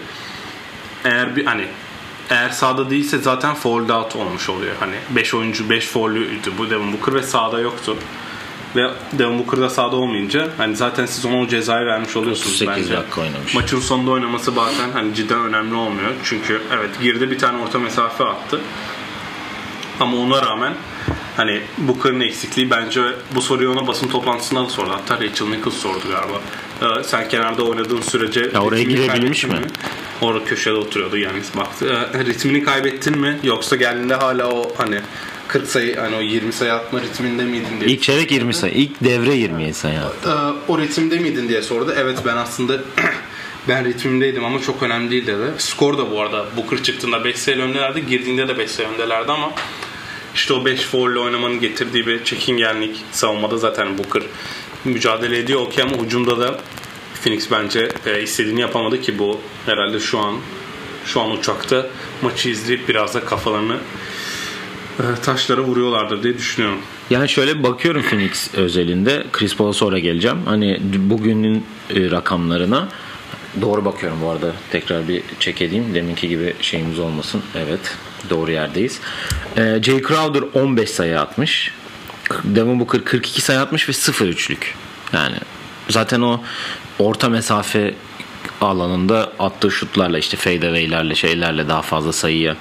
Eğer 1.05 1.35
bir 1.35 1.45
hani 1.45 1.65
eğer 2.29 2.49
sahada 2.49 2.89
değilse 2.89 3.17
zaten 3.17 3.55
fouled 3.55 3.89
out 3.89 4.15
olmuş 4.15 4.49
oluyor. 4.49 4.75
Hani 4.79 4.95
5 5.09 5.33
oyuncu 5.33 5.69
5 5.69 5.88
foul'lüydü 5.88 6.51
bu 6.57 6.69
Devin 6.69 6.93
Booker 6.93 7.13
ve 7.13 7.23
sahada 7.23 7.59
yoktu. 7.59 7.97
Ve 8.75 8.89
Devin 9.13 9.39
Booker 9.39 9.61
da 9.61 9.69
sahada 9.69 9.95
olmayınca 9.95 10.47
hani 10.57 10.75
zaten 10.75 11.05
siz 11.05 11.25
ona 11.25 11.39
o 11.39 11.47
cezayı 11.47 11.85
vermiş 11.85 12.15
oluyorsunuz 12.15 12.55
38 12.55 12.83
bence. 12.83 12.97
dakika 12.97 13.21
oynamış. 13.21 13.55
Maçın 13.55 13.79
sonunda 13.79 14.11
oynaması 14.11 14.55
bazen 14.55 14.91
hani 14.91 15.15
cidden 15.15 15.39
önemli 15.41 15.75
olmuyor. 15.75 16.09
Çünkü 16.23 16.61
evet 16.77 16.89
girdi 17.01 17.31
bir 17.31 17.38
tane 17.39 17.63
orta 17.63 17.79
mesafe 17.79 18.23
attı. 18.23 18.61
Ama 20.00 20.17
ona 20.17 20.41
rağmen 20.41 20.74
hani 21.37 21.61
Booker'ın 21.77 22.20
eksikliği 22.20 22.70
bence 22.70 23.01
bu 23.35 23.41
soruyu 23.41 23.72
ona 23.72 23.87
basın 23.87 24.07
toplantısında 24.07 24.63
da 24.65 24.70
sordu. 24.70 24.89
Hatta 24.94 25.15
Rachel 25.24 25.48
Nichols 25.48 25.75
sordu 25.77 26.03
galiba. 26.11 26.41
Ee, 27.00 27.03
sen 27.03 27.29
kenarda 27.29 27.63
oynadığın 27.63 28.01
sürece 28.01 28.50
Ya 28.53 28.61
oraya 28.61 28.83
girebilmiş 28.83 29.41
kaybettin 29.41 29.51
mi? 29.51 29.61
Orada 30.22 30.46
köşede 30.46 30.74
oturuyordu 30.75 31.17
yani 31.17 31.39
baktı. 31.57 32.07
Ee, 32.13 32.25
ritmini 32.25 32.63
kaybettin 32.63 33.17
mi? 33.17 33.39
Yoksa 33.44 33.75
geldiğinde 33.75 34.15
hala 34.15 34.48
o 34.48 34.72
hani 34.77 35.00
40 35.50 35.68
sayı 35.68 35.96
hani 35.96 36.16
o 36.16 36.22
20 36.22 36.53
sayı 36.53 36.74
atma 36.74 37.01
ritminde 37.01 37.44
miydin 37.44 37.79
diye. 37.79 37.92
İlk 37.92 38.01
çeyrek 38.01 38.31
20 38.31 38.53
sayı. 38.53 38.74
İlk 38.74 39.03
devre 39.03 39.33
20 39.33 39.74
sayı. 39.74 40.00
Ee, 40.00 40.29
o 40.68 40.79
ritimde 40.79 41.20
miydin 41.20 41.50
diye 41.50 41.62
sordu. 41.62 41.94
Evet 41.98 42.20
ben 42.25 42.38
aslında 42.38 42.77
ben 43.68 43.85
ritmimdeydim 43.85 44.46
ama 44.46 44.62
çok 44.62 44.83
önemli 44.83 45.12
değil 45.12 45.27
dedi. 45.27 45.51
Skor 45.57 45.98
da 45.98 46.12
bu 46.12 46.22
arada 46.22 46.46
Booker 46.57 46.83
çıktığında 46.83 47.24
5 47.24 47.38
sayı 47.38 47.57
öndelerdi. 47.57 48.05
Girdiğinde 48.05 48.48
de 48.48 48.57
5 48.57 48.72
sayı 48.72 48.90
öndelerdi 48.90 49.31
ama 49.31 49.51
işte 50.35 50.53
o 50.53 50.66
5 50.66 50.81
foul 50.81 51.16
oynamanın 51.16 51.59
getirdiği 51.59 52.07
bir 52.07 52.24
çekingenlik 52.24 52.96
savunmada 53.12 53.57
zaten 53.57 53.98
Booker 53.98 54.24
mücadele 54.85 55.38
ediyor 55.38 55.62
okey 55.62 55.83
ama 55.83 55.96
ucunda 55.96 56.40
da 56.40 56.59
Phoenix 57.24 57.51
bence 57.51 57.90
e, 58.05 58.22
istediğini 58.22 58.62
yapamadı 58.62 59.01
ki 59.01 59.20
bu 59.20 59.42
herhalde 59.66 60.00
şu 60.00 60.20
an 60.20 60.35
şu 61.05 61.22
an 61.22 61.31
uçakta 61.31 61.88
maçı 62.22 62.50
izleyip 62.50 62.90
biraz 62.90 63.14
da 63.14 63.25
kafalarını 63.25 63.77
taşlara 65.24 65.62
vuruyorlardır 65.62 66.24
diye 66.24 66.38
düşünüyorum. 66.38 66.79
Yani 67.09 67.29
şöyle 67.29 67.59
bir 67.59 67.64
bakıyorum 67.64 68.01
Phoenix 68.01 68.53
özelinde. 68.53 69.25
Chris 69.31 69.55
Paul'a 69.55 69.74
sonra 69.74 70.00
geleceğim. 70.00 70.38
Hani 70.46 70.79
bugünün 70.83 71.66
e, 71.96 72.12
rakamlarına 72.12 72.88
doğru 73.62 73.85
bakıyorum 73.85 74.18
bu 74.24 74.29
arada. 74.29 74.51
Tekrar 74.72 75.07
bir 75.07 75.24
check 75.40 75.62
edeyim. 75.62 75.94
Deminki 75.94 76.27
gibi 76.27 76.53
şeyimiz 76.62 77.00
olmasın. 77.00 77.42
Evet. 77.55 77.98
Doğru 78.29 78.51
yerdeyiz. 78.51 79.00
E, 79.57 79.79
Jay 79.83 80.01
Crowder 80.01 80.44
15 80.62 80.90
sayı 80.90 81.20
atmış. 81.20 81.72
Devin 82.44 82.79
Booker 82.79 83.03
42 83.03 83.42
sayı 83.42 83.59
atmış 83.59 83.90
ve 83.90 83.94
0 83.94 84.27
üçlük. 84.27 84.75
Yani 85.14 85.35
zaten 85.90 86.22
o 86.22 86.42
orta 87.00 87.29
mesafe 87.29 87.94
alanında 88.62 89.31
attığı 89.40 89.72
şutlarla 89.72 90.20
işte 90.20 90.38
fadeaway'lerle 90.38 91.16
şeylerle 91.16 91.68
daha 91.68 91.81
fazla 91.81 92.14
sayıya 92.14 92.55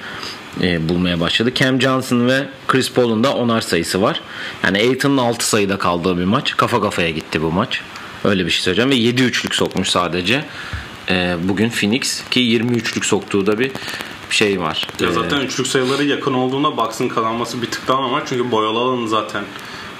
e, 0.63 0.89
bulmaya 0.89 1.21
başladı. 1.21 1.53
Cam 1.55 1.81
Johnson 1.81 2.29
ve 2.29 2.49
Chris 2.69 2.93
Paul'un 2.93 3.25
da 3.25 3.35
onar 3.35 3.61
sayısı 3.61 4.03
var. 4.03 4.21
Yani 4.65 4.79
Aiton'un 4.79 5.17
6 5.17 5.49
sayıda 5.49 5.79
kaldığı 5.79 6.19
bir 6.19 6.25
maç. 6.25 6.57
Kafa 6.57 6.81
kafaya 6.81 7.11
gitti 7.11 7.43
bu 7.43 7.53
maç. 7.53 7.81
Öyle 8.25 8.47
bir 8.47 8.51
şey 8.51 8.61
söyleyeceğim. 8.63 8.91
Ve 8.91 8.95
7 8.95 9.23
üçlük 9.23 9.55
sokmuş 9.55 9.89
sadece. 9.89 10.45
E, 11.11 11.37
bugün 11.43 11.71
Phoenix 11.71 12.23
ki 12.31 12.41
20 12.41 12.77
üçlük 12.77 13.05
soktuğu 13.05 13.47
da 13.47 13.59
bir 13.59 13.71
şey 14.31 14.61
var. 14.61 14.87
Ya 15.01 15.09
E, 15.09 15.13
zaten 15.13 15.41
üçlük 15.41 15.67
sayıları 15.67 16.05
yakın 16.05 16.35
olduğunda 16.35 16.77
Bucks'ın 16.77 17.09
kazanması 17.09 17.63
bir 17.63 17.71
tık 17.71 17.89
daha 17.89 18.01
normal. 18.01 18.21
Çünkü 18.29 18.51
boyalı 18.51 18.79
alanı 18.79 19.09
zaten 19.09 19.45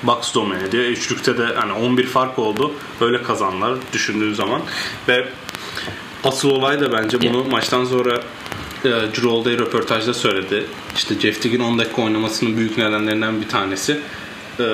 Bucks 0.03 0.35
domine 0.35 0.63
ediyor. 0.63 0.85
Üçlükte 0.85 1.39
de 1.39 1.47
hani 1.57 1.73
11 1.73 2.07
fark 2.07 2.39
oldu. 2.39 2.73
Böyle 3.01 3.23
kazanlar 3.23 3.75
düşündüğün 3.93 4.35
zaman. 4.35 4.61
Ve 5.09 5.29
asıl 6.25 6.51
olay 6.51 6.81
da 6.81 6.93
bence 6.93 7.21
bunu 7.21 7.45
maçtan 7.45 7.85
sonra 7.85 8.15
e, 8.15 8.21
Drew 8.85 9.29
Holiday 9.29 9.59
röportajda 9.59 10.15
söyledi. 10.15 10.65
İşte 10.97 11.21
Jeff 11.21 11.43
Teague'in 11.43 11.63
10 11.63 11.79
dakika 11.79 12.03
oynamasının 12.03 12.57
büyük 12.57 12.79
nedenlerinden 12.79 13.41
bir 13.41 13.49
tanesi 13.49 14.01
e, 14.61 14.65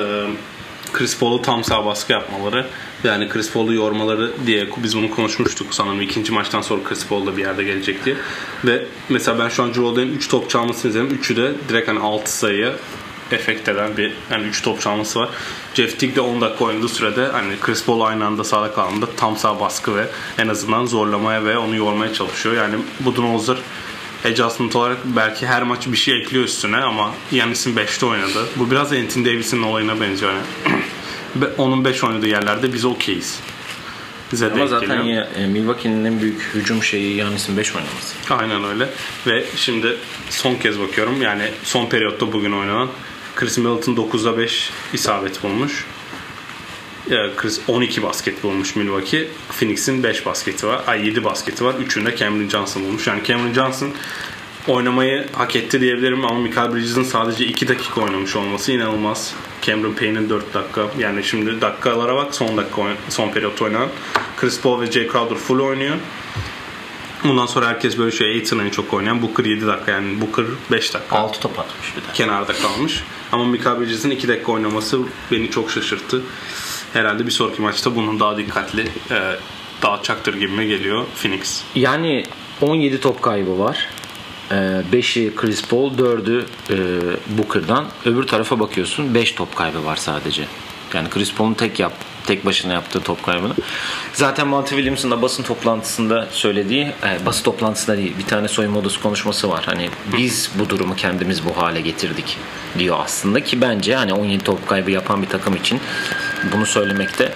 Chris 0.92 1.18
Paul'u 1.18 1.42
tam 1.42 1.64
sağ 1.64 1.84
baskı 1.84 2.12
yapmaları. 2.12 2.66
Yani 3.04 3.28
Chris 3.28 3.52
Paul'u 3.52 3.74
yormaları 3.74 4.32
diye 4.46 4.68
biz 4.76 4.96
bunu 4.96 5.10
konuşmuştuk 5.10 5.74
sanırım 5.74 6.00
ikinci 6.00 6.32
maçtan 6.32 6.60
sonra 6.60 6.82
Chris 6.84 7.06
Paul 7.06 7.26
da 7.26 7.36
bir 7.36 7.42
yerde 7.42 7.64
gelecek 7.64 8.04
diye. 8.04 8.16
Ve 8.64 8.86
mesela 9.08 9.38
ben 9.38 9.48
şu 9.48 9.62
an 9.62 9.68
Drew 9.68 9.82
Holiday'in 9.82 10.16
3 10.16 10.28
top 10.28 10.50
çalmasını 10.50 10.90
izledim. 10.90 11.18
3'ü 11.22 11.36
de 11.36 11.52
direkt 11.68 11.88
hani 11.88 12.00
6 12.00 12.38
sayıya 12.38 12.72
efekt 13.30 13.68
eden 13.68 13.96
bir 13.96 14.12
yani 14.30 14.46
3 14.46 14.62
top 14.62 14.80
çalması 14.80 15.20
var. 15.20 15.28
Jeff 15.74 15.98
Teague 16.00 16.16
de 16.16 16.20
10 16.20 16.40
dakika 16.40 16.64
oynadığı 16.64 16.88
sürede 16.88 17.26
hani 17.26 17.60
Chris 17.60 17.84
Paul 17.84 18.00
aynı 18.00 18.26
anda 18.26 18.44
sahada 18.44 18.74
kaldığında 18.74 19.06
tam 19.16 19.36
sağ 19.36 19.60
baskı 19.60 19.96
ve 19.96 20.06
en 20.38 20.48
azından 20.48 20.86
zorlamaya 20.86 21.44
ve 21.44 21.58
onu 21.58 21.76
yormaya 21.76 22.12
çalışıyor. 22.12 22.54
Yani 22.54 22.74
Budenholzer 23.00 23.56
adjustment 24.24 24.76
olarak 24.76 24.98
belki 25.04 25.46
her 25.46 25.62
maç 25.62 25.86
bir 25.86 25.96
şey 25.96 26.20
ekliyor 26.20 26.44
üstüne 26.44 26.76
ama 26.76 27.14
Yanis'in 27.32 27.76
5'te 27.76 28.06
oynadı. 28.06 28.46
Bu 28.56 28.70
biraz 28.70 28.92
Anthony 28.92 29.24
Davis'in 29.24 29.62
olayına 29.62 30.00
benziyor. 30.00 30.32
Yani. 30.32 30.76
Onun 31.58 31.84
5 31.84 32.04
oynadığı 32.04 32.28
yerlerde 32.28 32.72
biz 32.72 32.84
okeyiz. 32.84 33.40
bize 34.32 34.52
Ama 34.52 34.66
zaten 34.66 35.02
ya, 35.02 35.28
e, 35.36 35.46
Milwaukee'nin 35.46 36.04
en 36.04 36.20
büyük 36.20 36.42
hücum 36.54 36.82
şeyi 36.82 37.16
Yanis'in 37.16 37.56
5 37.56 37.74
oynaması. 37.74 38.14
Aynen 38.30 38.64
öyle. 38.64 38.88
Ve 39.26 39.44
şimdi 39.56 39.96
son 40.30 40.54
kez 40.54 40.80
bakıyorum. 40.80 41.22
Yani 41.22 41.50
son 41.62 41.86
periyotta 41.86 42.32
bugün 42.32 42.52
oynanan 42.52 42.88
Chris 43.36 43.58
Middleton 43.58 43.94
9'da 43.94 44.38
5 44.38 44.70
isabet 44.92 45.42
bulmuş. 45.42 45.84
Chris 47.36 47.60
12 47.68 48.02
basket 48.02 48.42
bulmuş 48.42 48.76
Milwaukee. 48.76 49.28
Phoenix'in 49.48 50.02
5 50.02 50.26
basketi 50.26 50.66
var. 50.66 50.80
Ay 50.86 51.06
7 51.06 51.24
basketi 51.24 51.64
var. 51.64 51.74
Üçünde 51.74 52.16
Cameron 52.16 52.48
Johnson 52.48 52.82
bulmuş. 52.84 53.06
Yani 53.06 53.24
Cameron 53.24 53.52
Johnson 53.52 53.90
oynamayı 54.68 55.26
hak 55.32 55.56
etti 55.56 55.80
diyebilirim 55.80 56.24
ama 56.24 56.38
Michael 56.38 56.74
Bridges'in 56.74 57.02
sadece 57.02 57.46
2 57.46 57.68
dakika 57.68 58.00
oynamış 58.00 58.36
olması 58.36 58.72
inanılmaz. 58.72 59.34
Cameron 59.62 59.92
Payne'in 59.92 60.28
4 60.28 60.54
dakika. 60.54 60.86
Yani 60.98 61.24
şimdi 61.24 61.60
dakikalara 61.60 62.16
bak 62.16 62.34
son 62.34 62.56
dakika 62.56 62.82
son 63.08 63.30
periyot 63.30 63.62
oynanan. 63.62 63.88
Chris 64.36 64.60
Paul 64.60 64.80
ve 64.80 64.90
Jay 64.90 65.08
Crowder 65.12 65.36
full 65.36 65.60
oynuyor. 65.60 65.96
Bundan 67.24 67.46
sonra 67.46 67.68
herkes 67.68 67.98
böyle 67.98 68.16
şey 68.16 68.26
Aiton 68.26 68.58
en 68.58 68.70
çok 68.70 68.94
oynayan. 68.94 69.22
Booker 69.22 69.44
7 69.44 69.66
dakika 69.66 69.92
yani 69.92 70.20
Booker 70.20 70.44
5 70.70 70.94
dakika 70.94 71.16
6 71.16 71.40
top 71.40 71.58
atmış 71.58 71.96
bir 71.96 72.02
de. 72.02 72.06
kenarda 72.14 72.52
kalmış. 72.52 73.04
Ama 73.32 73.44
Michael 73.44 73.80
Bridges'in 73.80 74.10
2 74.10 74.28
dakika 74.28 74.52
oynaması 74.52 74.98
beni 75.32 75.50
çok 75.50 75.70
şaşırttı. 75.70 76.22
Herhalde 76.94 77.26
bir 77.26 77.30
sonraki 77.30 77.62
maçta 77.62 77.96
bunun 77.96 78.20
daha 78.20 78.36
dikkatli 78.36 78.82
e, 79.10 79.36
dağıtacaktır 79.82 80.34
gibime 80.34 80.64
geliyor 80.64 81.04
Phoenix. 81.22 81.62
Yani 81.74 82.24
17 82.60 83.00
top 83.00 83.22
kaybı 83.22 83.58
var. 83.58 83.88
5'i 84.50 85.36
Chris 85.36 85.68
Paul, 85.68 85.98
4'ü 85.98 86.44
e, 86.70 86.76
Booker'dan. 87.38 87.86
Öbür 88.04 88.26
tarafa 88.26 88.60
bakıyorsun 88.60 89.14
5 89.14 89.32
top 89.32 89.56
kaybı 89.56 89.84
var 89.84 89.96
sadece. 89.96 90.44
Yani 90.94 91.10
Chris 91.10 91.34
Paul'un 91.34 91.54
tek 91.54 91.80
yap 91.80 91.92
tek 92.26 92.46
başına 92.46 92.72
yaptığı 92.72 93.00
top 93.00 93.22
kaybını. 93.22 93.54
Zaten 94.12 94.48
Monty 94.48 94.74
Williams'ın 94.74 95.10
da 95.10 95.22
basın 95.22 95.42
toplantısında 95.42 96.28
söylediği, 96.30 96.84
e, 96.84 97.26
basın 97.26 97.44
toplantısında 97.44 97.96
değil, 97.96 98.12
bir 98.18 98.26
tane 98.26 98.48
soyunma 98.48 98.78
odası 98.78 99.00
konuşması 99.00 99.50
var. 99.50 99.62
Hani 99.66 99.90
biz 100.18 100.50
bu 100.58 100.68
durumu 100.70 100.96
kendimiz 100.96 101.44
bu 101.44 101.56
hale 101.56 101.80
getirdik 101.80 102.38
diyor 102.78 102.96
aslında 103.04 103.44
ki 103.44 103.60
bence 103.60 103.94
hani 103.96 104.12
17 104.12 104.44
top 104.44 104.68
kaybı 104.68 104.90
yapan 104.90 105.22
bir 105.22 105.28
takım 105.28 105.56
için 105.56 105.80
bunu 106.52 106.66
söylemekte 106.66 107.32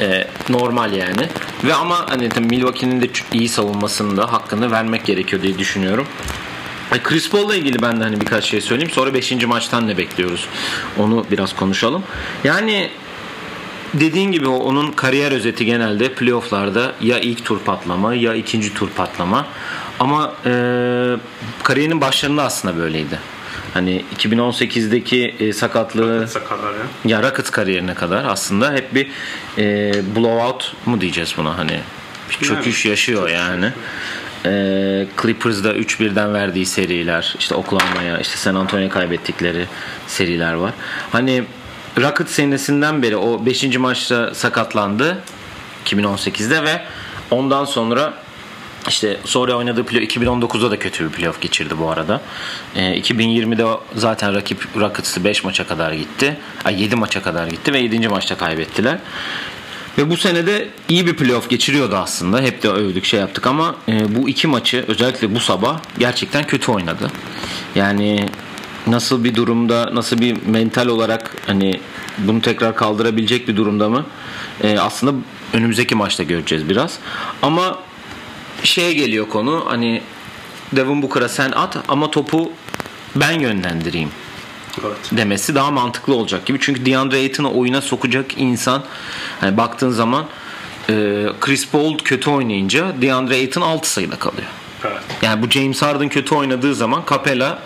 e, 0.00 0.28
normal 0.48 0.92
yani. 0.92 1.28
Ve 1.64 1.74
ama 1.74 2.06
hani 2.08 2.28
Milwaukee'nin 2.40 3.00
de 3.00 3.08
iyi 3.32 3.48
savunmasının 3.48 4.16
da 4.16 4.32
hakkını 4.32 4.70
vermek 4.70 5.04
gerekiyor 5.04 5.42
diye 5.42 5.58
düşünüyorum. 5.58 6.06
E, 6.94 7.02
Chris 7.02 7.30
Paul'la 7.30 7.56
ilgili 7.56 7.82
ben 7.82 8.00
de 8.00 8.04
hani 8.04 8.20
birkaç 8.20 8.44
şey 8.44 8.60
söyleyeyim. 8.60 8.90
Sonra 8.90 9.14
5. 9.14 9.46
maçtan 9.46 9.88
ne 9.88 9.96
bekliyoruz? 9.96 10.48
Onu 10.98 11.26
biraz 11.30 11.56
konuşalım. 11.56 12.04
Yani 12.44 12.90
dediğin 13.94 14.32
gibi 14.32 14.48
onun 14.48 14.92
kariyer 14.92 15.32
özeti 15.32 15.64
genelde 15.64 16.12
playofflarda 16.12 16.92
ya 17.00 17.18
ilk 17.18 17.44
tur 17.44 17.58
patlama 17.58 18.14
ya 18.14 18.34
ikinci 18.34 18.74
tur 18.74 18.88
patlama. 18.88 19.46
Ama 20.00 20.32
e, 20.46 20.50
kariyerinin 21.62 22.00
başlarında 22.00 22.42
aslında 22.42 22.76
böyleydi. 22.76 23.18
Hani 23.74 24.04
2018'deki 24.16 25.34
e, 25.40 25.52
sakatlığı 25.52 26.28
Sakarlar 26.28 26.72
ya. 26.72 26.80
ya 27.04 27.22
Rockets 27.22 27.50
kariyerine 27.50 27.94
kadar 27.94 28.24
aslında 28.24 28.72
hep 28.72 28.94
bir 28.94 29.10
e, 29.58 29.92
blowout 30.16 30.72
mu 30.86 31.00
diyeceğiz 31.00 31.34
buna 31.36 31.58
hani 31.58 31.80
bir 32.30 32.46
çöküş 32.46 32.86
yaşıyor 32.86 33.28
yani. 33.28 33.72
E, 34.44 35.06
Clippers'da 35.22 35.74
3-1'den 35.76 36.34
verdiği 36.34 36.66
seriler, 36.66 37.34
işte 37.38 37.54
Oklahoma'ya, 37.54 38.18
işte 38.18 38.36
San 38.36 38.54
Antonio'ya 38.54 38.90
kaybettikleri 38.90 39.66
seriler 40.06 40.52
var. 40.54 40.72
Hani 41.12 41.44
Rockets 42.00 42.32
senesinden 42.32 43.02
beri 43.02 43.16
o 43.16 43.46
5. 43.46 43.76
maçta 43.76 44.34
sakatlandı 44.34 45.22
2018'de 45.86 46.62
ve 46.64 46.82
ondan 47.30 47.64
sonra 47.64 48.14
işte 48.88 49.16
sonra 49.24 49.54
oynadığı 49.54 49.84
playoff 49.84 50.16
2019'da 50.16 50.70
da 50.70 50.78
kötü 50.78 51.04
bir 51.04 51.10
playoff 51.10 51.40
geçirdi 51.40 51.74
bu 51.78 51.90
arada. 51.90 52.20
Ee, 52.76 53.00
2020'de 53.00 53.64
zaten 53.94 54.34
rakip 54.34 54.76
Rockets'ı 54.76 55.24
5 55.24 55.44
maça 55.44 55.66
kadar 55.66 55.92
gitti. 55.92 56.36
Ay 56.64 56.82
7 56.82 56.96
maça 56.96 57.22
kadar 57.22 57.46
gitti 57.46 57.72
ve 57.72 57.78
7. 57.78 58.08
maçta 58.08 58.36
kaybettiler. 58.36 58.98
Ve 59.98 60.10
bu 60.10 60.16
senede 60.16 60.68
iyi 60.88 61.06
bir 61.06 61.16
playoff 61.16 61.50
geçiriyordu 61.50 61.96
aslında. 61.96 62.40
Hep 62.40 62.62
de 62.62 62.68
övdük 62.68 63.04
şey 63.04 63.20
yaptık 63.20 63.46
ama 63.46 63.76
e, 63.88 64.16
bu 64.16 64.28
iki 64.28 64.46
maçı 64.46 64.84
özellikle 64.88 65.34
bu 65.34 65.40
sabah 65.40 65.78
gerçekten 65.98 66.46
kötü 66.46 66.72
oynadı. 66.72 67.10
Yani 67.74 68.28
nasıl 68.86 69.24
bir 69.24 69.34
durumda, 69.34 69.90
nasıl 69.94 70.18
bir 70.18 70.36
mental 70.46 70.86
olarak 70.86 71.36
hani 71.46 71.80
bunu 72.18 72.40
tekrar 72.40 72.76
kaldırabilecek 72.76 73.48
bir 73.48 73.56
durumda 73.56 73.88
mı? 73.88 74.06
E, 74.62 74.78
aslında 74.78 75.14
önümüzdeki 75.52 75.94
maçta 75.94 76.22
göreceğiz 76.22 76.68
biraz. 76.68 76.98
Ama 77.42 77.78
şeye 78.64 78.92
geliyor 78.92 79.28
konu 79.28 79.64
hani 79.68 80.02
Devin 80.72 81.02
Booker'a 81.02 81.28
sen 81.28 81.50
at 81.50 81.76
ama 81.88 82.10
topu 82.10 82.52
ben 83.16 83.40
yönlendireyim 83.40 84.10
Evet. 84.84 84.96
demesi 85.12 85.54
daha 85.54 85.70
mantıklı 85.70 86.14
olacak 86.14 86.46
gibi. 86.46 86.58
Çünkü 86.60 86.86
DeAndre 86.86 87.16
Ayton'u 87.16 87.58
oyuna 87.58 87.80
sokacak 87.80 88.26
insan 88.36 88.84
hani 89.40 89.56
baktığın 89.56 89.90
zaman 89.90 90.26
e, 90.90 91.26
Chris 91.40 91.68
Paul 91.68 91.98
kötü 91.98 92.30
oynayınca 92.30 92.92
DeAndre 93.02 93.34
Ayton 93.34 93.62
6 93.62 93.90
sayıda 93.90 94.16
kalıyor. 94.16 94.48
Evet. 94.84 95.02
Yani 95.22 95.42
bu 95.42 95.50
James 95.50 95.82
Harden 95.82 96.08
kötü 96.08 96.34
oynadığı 96.34 96.74
zaman 96.74 97.02
Capella 97.10 97.58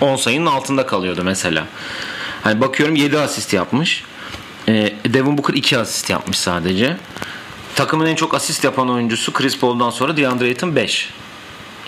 10 0.00 0.16
sayının 0.16 0.46
altında 0.46 0.86
kalıyordu 0.86 1.24
mesela. 1.24 1.66
Hani 2.42 2.60
bakıyorum 2.60 2.96
7 2.96 3.18
asist 3.18 3.52
yapmış. 3.52 4.04
E, 4.68 4.92
Devin 5.04 5.38
Booker 5.38 5.54
2 5.54 5.78
asist 5.78 6.10
yapmış 6.10 6.38
sadece. 6.38 6.96
Takımın 7.76 8.06
en 8.06 8.14
çok 8.14 8.34
asist 8.34 8.64
yapan 8.64 8.90
oyuncusu 8.90 9.32
Chris 9.32 9.58
Paul'dan 9.58 9.90
sonra 9.90 10.16
DeAndre 10.16 10.44
Ayton 10.44 10.76
5. 10.76 11.10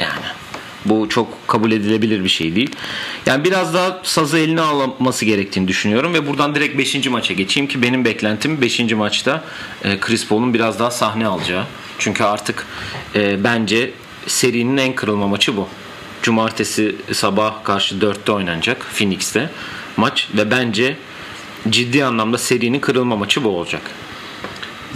Yani 0.01 0.25
bu 0.85 1.09
çok 1.09 1.49
kabul 1.49 1.73
edilebilir 1.73 2.25
bir 2.25 2.29
şey 2.29 2.57
değil. 2.57 2.71
Yani 3.27 3.45
biraz 3.45 3.75
daha 3.75 4.01
sazı 4.03 4.39
eline 4.39 4.61
alması 4.61 5.25
gerektiğini 5.25 5.69
düşünüyorum 5.69 6.15
ve 6.15 6.27
buradan 6.27 6.55
direkt 6.55 6.79
5. 6.79 7.07
maça 7.07 7.35
geçeyim 7.35 7.69
ki 7.69 7.83
benim 7.83 8.05
beklentim 8.05 8.61
5. 8.61 8.81
maçta 8.93 9.45
e, 9.85 10.01
Chris 10.01 10.29
Paul'un 10.29 10.55
biraz 10.55 10.79
daha 10.79 10.91
sahne 10.91 11.27
alacağı. 11.27 11.65
Çünkü 11.99 12.25
artık 12.25 12.67
e, 13.15 13.45
bence 13.45 13.91
serinin 14.27 14.77
en 14.77 14.95
kırılma 14.95 15.27
maçı 15.27 15.57
bu. 15.57 15.69
Cumartesi 16.23 16.97
sabah 17.13 17.65
karşı 17.65 17.95
4'te 17.95 18.33
oynanacak 18.33 18.87
Phoenix'te 18.95 19.51
maç 19.97 20.29
ve 20.37 20.51
bence 20.51 20.97
ciddi 21.71 22.05
anlamda 22.05 22.39
serinin 22.39 22.81
kırılma 22.81 23.17
maçı 23.17 23.45
bu 23.45 23.49
olacak. 23.49 23.83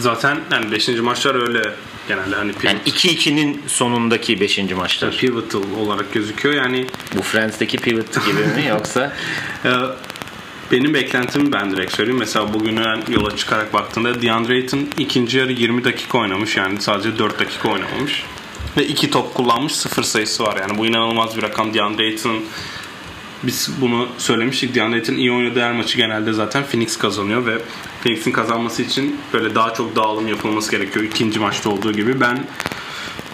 Zaten 0.00 0.38
yani 0.52 0.72
5. 0.72 0.88
maçlar 0.88 1.48
öyle 1.48 1.74
genelde 2.08 2.36
hani 2.36 2.52
pivot, 2.52 2.64
Yani 2.64 2.78
2-2'nin 2.86 3.62
sonundaki 3.66 4.40
5. 4.40 4.58
maçlar. 4.58 5.16
pivotal 5.16 5.62
olarak 5.78 6.12
gözüküyor. 6.12 6.54
Yani 6.54 6.86
Bu 7.16 7.22
Friends'deki 7.22 7.76
pivot 7.76 8.26
gibi 8.26 8.38
mi 8.38 8.66
yoksa 8.68 9.12
Ee, 9.64 9.70
benim 10.72 10.94
beklentim 10.94 11.52
ben 11.52 11.70
direkt 11.70 11.92
söyleyeyim. 11.92 12.18
Mesela 12.18 12.54
bugüne 12.54 13.00
yola 13.08 13.36
çıkarak 13.36 13.74
baktığında 13.74 14.22
DeAndre 14.22 14.52
Ayton 14.54 14.88
ikinci 14.98 15.38
yarı 15.38 15.52
20 15.52 15.84
dakika 15.84 16.18
oynamış. 16.18 16.56
Yani 16.56 16.80
sadece 16.80 17.18
4 17.18 17.38
dakika 17.38 17.68
oynamamış. 17.68 18.24
Ve 18.76 18.86
2 18.86 19.10
top 19.10 19.34
kullanmış 19.34 19.72
0 19.72 20.02
sayısı 20.02 20.42
var. 20.42 20.56
Yani 20.60 20.78
bu 20.78 20.86
inanılmaz 20.86 21.36
bir 21.36 21.42
rakam. 21.42 21.74
DeAndre 21.74 22.04
Ayton'ın 22.04 22.44
biz 23.42 23.70
bunu 23.80 24.08
söylemiştik. 24.18 24.78
Ayton 24.78 25.14
iyi 25.14 25.32
oynadığı 25.32 25.60
her 25.60 25.72
maçı 25.72 25.96
genelde 25.96 26.32
zaten 26.32 26.64
Phoenix 26.64 26.96
kazanıyor 26.96 27.46
ve 27.46 27.58
Phoenix'in 28.02 28.32
kazanması 28.32 28.82
için 28.82 29.16
böyle 29.32 29.54
daha 29.54 29.74
çok 29.74 29.96
dağılım 29.96 30.28
yapılması 30.28 30.70
gerekiyor. 30.70 31.04
ikinci 31.04 31.40
maçta 31.40 31.70
olduğu 31.70 31.92
gibi. 31.92 32.20
Ben 32.20 32.46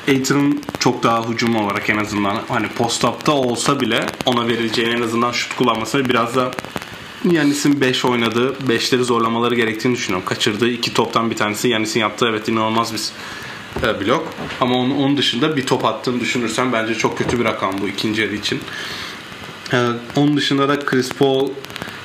Aiton'un 0.09 0.63
çok 0.79 1.03
daha 1.03 1.29
hücum 1.29 1.57
olarak 1.57 1.91
en 1.91 1.97
azından 1.97 2.43
hani 2.49 2.69
post-up'ta 2.69 3.33
olsa 3.33 3.81
bile 3.81 4.07
ona 4.27 4.49
verileceği 4.49 4.89
en 4.89 5.03
azından 5.03 5.33
şut 5.33 5.57
kullanmasını 5.57 6.09
biraz 6.09 6.37
da 6.37 6.51
Yanis'in 7.31 7.81
5 7.81 8.05
oynadığı 8.05 8.53
5'leri 8.53 9.03
zorlamaları 9.03 9.55
gerektiğini 9.55 9.95
düşünüyorum. 9.95 10.29
Kaçırdığı 10.29 10.69
iki 10.69 10.95
toptan 10.95 11.31
bir 11.31 11.37
tanesi 11.37 11.69
Yanis'in 11.69 12.01
yaptığı 12.01 12.29
evet 12.29 12.49
inanılmaz 12.49 12.95
bir 12.95 13.01
e, 13.89 14.01
blok. 14.01 14.29
Ama 14.61 14.75
onun, 14.75 14.91
onun 14.91 15.17
dışında 15.17 15.57
bir 15.57 15.67
top 15.67 15.85
attığını 15.85 16.21
düşünürsen 16.21 16.73
bence 16.73 16.95
çok 16.95 17.19
kötü 17.19 17.39
bir 17.39 17.45
rakam 17.45 17.75
bu 17.81 17.89
ikinci 17.89 18.23
yarı 18.23 18.35
için. 18.35 18.61
Ee, 19.73 19.87
onun 20.17 20.37
dışında 20.37 20.69
da 20.69 20.79
Chris 20.79 21.13
Paul, 21.13 21.51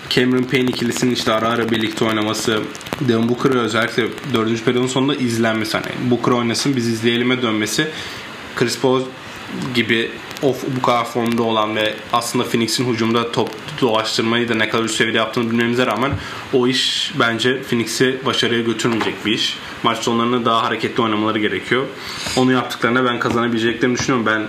Cameron 0.09 0.43
Payne 0.43 0.69
ikilisinin 0.69 1.11
işte 1.11 1.33
ara 1.33 1.49
ara 1.49 1.71
birlikte 1.71 2.05
oynaması, 2.05 2.59
Devin 3.01 3.29
Booker'ı 3.29 3.59
özellikle 3.59 4.07
4. 4.33 4.65
periyodun 4.65 4.87
sonunda 4.87 5.15
izlenmesi. 5.15 5.77
Hani 5.77 6.11
Booker 6.11 6.31
oynasın 6.31 6.75
biz 6.75 6.87
izleyelim'e 6.87 7.41
dönmesi 7.41 7.87
Chris 8.55 8.79
Paul 8.79 9.01
gibi 9.75 10.11
of 10.41 10.63
bu 10.77 10.81
kadar 10.81 11.05
formda 11.05 11.43
olan 11.43 11.75
ve 11.75 11.93
aslında 12.13 12.45
Phoenix'in 12.45 12.93
hücumda 12.93 13.31
top 13.31 13.49
dolaştırmayı 13.81 14.49
da 14.49 14.55
ne 14.55 14.69
kadar 14.69 14.83
üst 14.83 14.95
seviyede 14.95 15.17
yaptığını 15.17 15.51
bilmemize 15.51 15.85
rağmen 15.85 16.11
o 16.53 16.67
iş 16.67 17.13
bence 17.19 17.61
Phoenix'i 17.63 18.19
başarıya 18.25 18.61
götürmeyecek 18.61 19.25
bir 19.25 19.31
iş. 19.31 19.57
Maç 19.83 19.97
sonlarında 19.97 20.45
daha 20.45 20.63
hareketli 20.63 21.03
oynamaları 21.03 21.39
gerekiyor. 21.39 21.85
Onu 22.37 22.51
yaptıklarında 22.51 23.05
ben 23.05 23.19
kazanabileceklerini 23.19 23.97
düşünüyorum. 23.97 24.25
Ben 24.25 24.47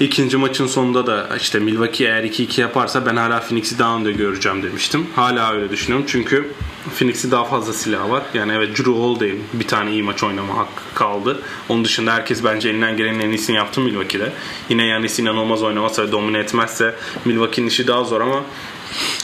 İkinci 0.00 0.36
maçın 0.36 0.66
sonunda 0.66 1.06
da 1.06 1.28
işte 1.36 1.58
Milwaukee 1.58 2.04
eğer 2.04 2.24
2-2 2.24 2.60
yaparsa 2.60 3.06
ben 3.06 3.16
hala 3.16 3.40
Phoenix'i 3.40 3.78
daha 3.78 3.96
önde 3.96 4.12
göreceğim 4.12 4.62
demiştim. 4.62 5.06
Hala 5.16 5.52
öyle 5.52 5.70
düşünüyorum 5.70 6.06
çünkü 6.08 6.52
Phoenix'in 6.98 7.30
daha 7.30 7.44
fazla 7.44 7.72
silahı 7.72 8.10
var. 8.10 8.22
Yani 8.34 8.52
evet 8.52 8.78
Drew 8.78 8.90
Holiday'in 8.90 9.44
bir 9.52 9.66
tane 9.66 9.90
iyi 9.92 10.02
maç 10.02 10.22
oynama 10.22 10.56
hakkı 10.56 10.82
kaldı. 10.94 11.42
Onun 11.68 11.84
dışında 11.84 12.14
herkes 12.14 12.44
bence 12.44 12.68
elinden 12.68 12.96
gelenin 12.96 13.20
en 13.20 13.28
iyisini 13.28 13.56
yaptı 13.56 13.80
Milwaukee'de. 13.80 14.32
Yine 14.68 14.86
yani 14.86 15.06
inanılmaz 15.18 15.62
oynamasa 15.62 16.02
ve 16.02 16.12
domine 16.12 16.38
etmezse 16.38 16.94
Milwaukee'nin 17.24 17.68
işi 17.68 17.86
daha 17.86 18.04
zor 18.04 18.20
ama 18.20 18.42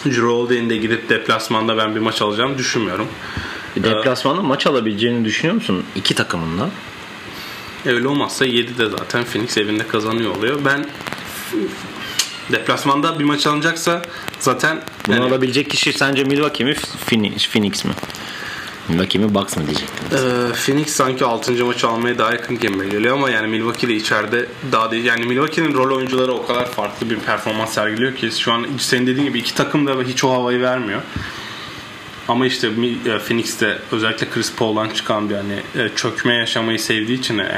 Drew 0.04 0.26
Holiday'in 0.26 0.70
de 0.70 0.76
gidip 0.76 1.08
deplasmanda 1.08 1.76
ben 1.76 1.94
bir 1.94 2.00
maç 2.00 2.22
alacağım 2.22 2.58
düşünmüyorum. 2.58 3.06
Deplasmanda 3.76 4.42
maç 4.42 4.66
alabileceğini 4.66 5.24
düşünüyor 5.24 5.54
musun? 5.54 5.84
İki 5.94 6.14
takımında. 6.14 6.70
Öyle 7.86 8.08
olmazsa 8.08 8.46
7'de 8.46 8.88
zaten 8.88 9.24
Phoenix 9.24 9.56
evinde 9.56 9.86
kazanıyor 9.86 10.36
oluyor. 10.36 10.60
Ben 10.64 10.86
deplasmanda 12.52 13.18
bir 13.18 13.24
maç 13.24 13.46
alınacaksa 13.46 14.02
zaten 14.38 14.80
Bunu 15.06 15.14
yani, 15.14 15.24
alabilecek 15.24 15.70
kişi 15.70 15.92
sence 15.92 16.24
Milwaukee 16.24 16.64
mi 16.64 16.74
Phoenix, 17.06 17.84
mi? 17.84 17.92
Milwaukee 18.88 19.18
mi 19.18 19.34
Bucks 19.34 19.56
mı 19.56 19.66
diyecektim. 19.66 20.06
Ee, 20.12 20.52
Phoenix 20.52 20.88
sanki 20.88 21.24
6. 21.24 21.64
maçı 21.64 21.88
almaya 21.88 22.18
daha 22.18 22.32
yakın 22.32 22.58
gibi 22.58 22.90
geliyor 22.90 23.16
ama 23.16 23.30
yani 23.30 23.46
Milwaukee 23.46 23.88
de 23.88 23.94
içeride 23.94 24.46
daha 24.72 24.90
değil. 24.90 25.04
Yani 25.04 25.26
Milwaukee'nin 25.26 25.74
rol 25.74 25.96
oyuncuları 25.96 26.32
o 26.32 26.46
kadar 26.46 26.70
farklı 26.70 27.10
bir 27.10 27.18
performans 27.18 27.74
sergiliyor 27.74 28.16
ki 28.16 28.30
şu 28.38 28.52
an 28.52 28.66
senin 28.78 29.06
dediğin 29.06 29.26
gibi 29.26 29.38
iki 29.38 29.54
takım 29.54 29.86
da 29.86 30.02
hiç 30.02 30.24
o 30.24 30.32
havayı 30.32 30.60
vermiyor. 30.60 31.02
Ama 32.28 32.46
işte 32.46 32.68
e, 33.06 33.18
Phoenix'te 33.18 33.78
özellikle 33.92 34.30
Chris 34.30 34.52
Paul'dan 34.56 34.88
çıkan 34.90 35.30
bir 35.30 35.34
hani 35.34 35.54
e, 35.84 35.88
çökme 35.96 36.34
yaşamayı 36.34 36.78
sevdiği 36.78 37.18
için 37.18 37.38
yani 37.38 37.50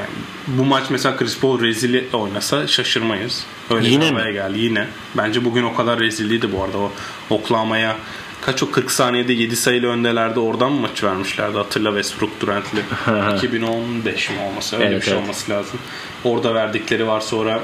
bu 0.47 0.65
maç 0.65 0.85
mesela 0.91 1.17
Chris 1.17 1.39
Paul 1.41 1.61
rezili 1.61 2.05
oynasa 2.13 2.67
şaşırmayız. 2.67 3.45
Öyle 3.71 3.89
Yine 3.89 4.11
mi? 4.11 4.33
geldi 4.33 4.59
yine. 4.59 4.87
Bence 5.17 5.45
bugün 5.45 5.63
o 5.63 5.75
kadar 5.75 6.01
rezilliydi 6.01 6.53
bu 6.53 6.65
arada 6.65 6.79
o 6.79 6.93
Oklahoma'ya 7.31 7.97
kaç 8.41 8.63
o 8.63 8.71
40 8.71 8.91
saniyede 8.91 9.33
7 9.33 9.57
sayılı 9.57 9.87
öndelerdi 9.87 10.41
oradan 10.41 10.73
mı 10.73 10.81
maçı 10.81 11.07
vermişlerdi 11.07 11.57
hatırla 11.59 11.89
Westbrook 11.91 12.41
Durant'li 12.41 12.81
2015 13.37 14.31
mi 14.31 14.37
olması 14.51 14.77
öyle 14.77 14.87
Evet, 14.87 15.01
bir 15.01 15.05
şey 15.05 15.15
evet. 15.15 15.23
olması 15.25 15.51
lazım. 15.51 15.79
Orada 16.25 16.55
verdikleri 16.55 17.07
var 17.07 17.21
sonra 17.21 17.61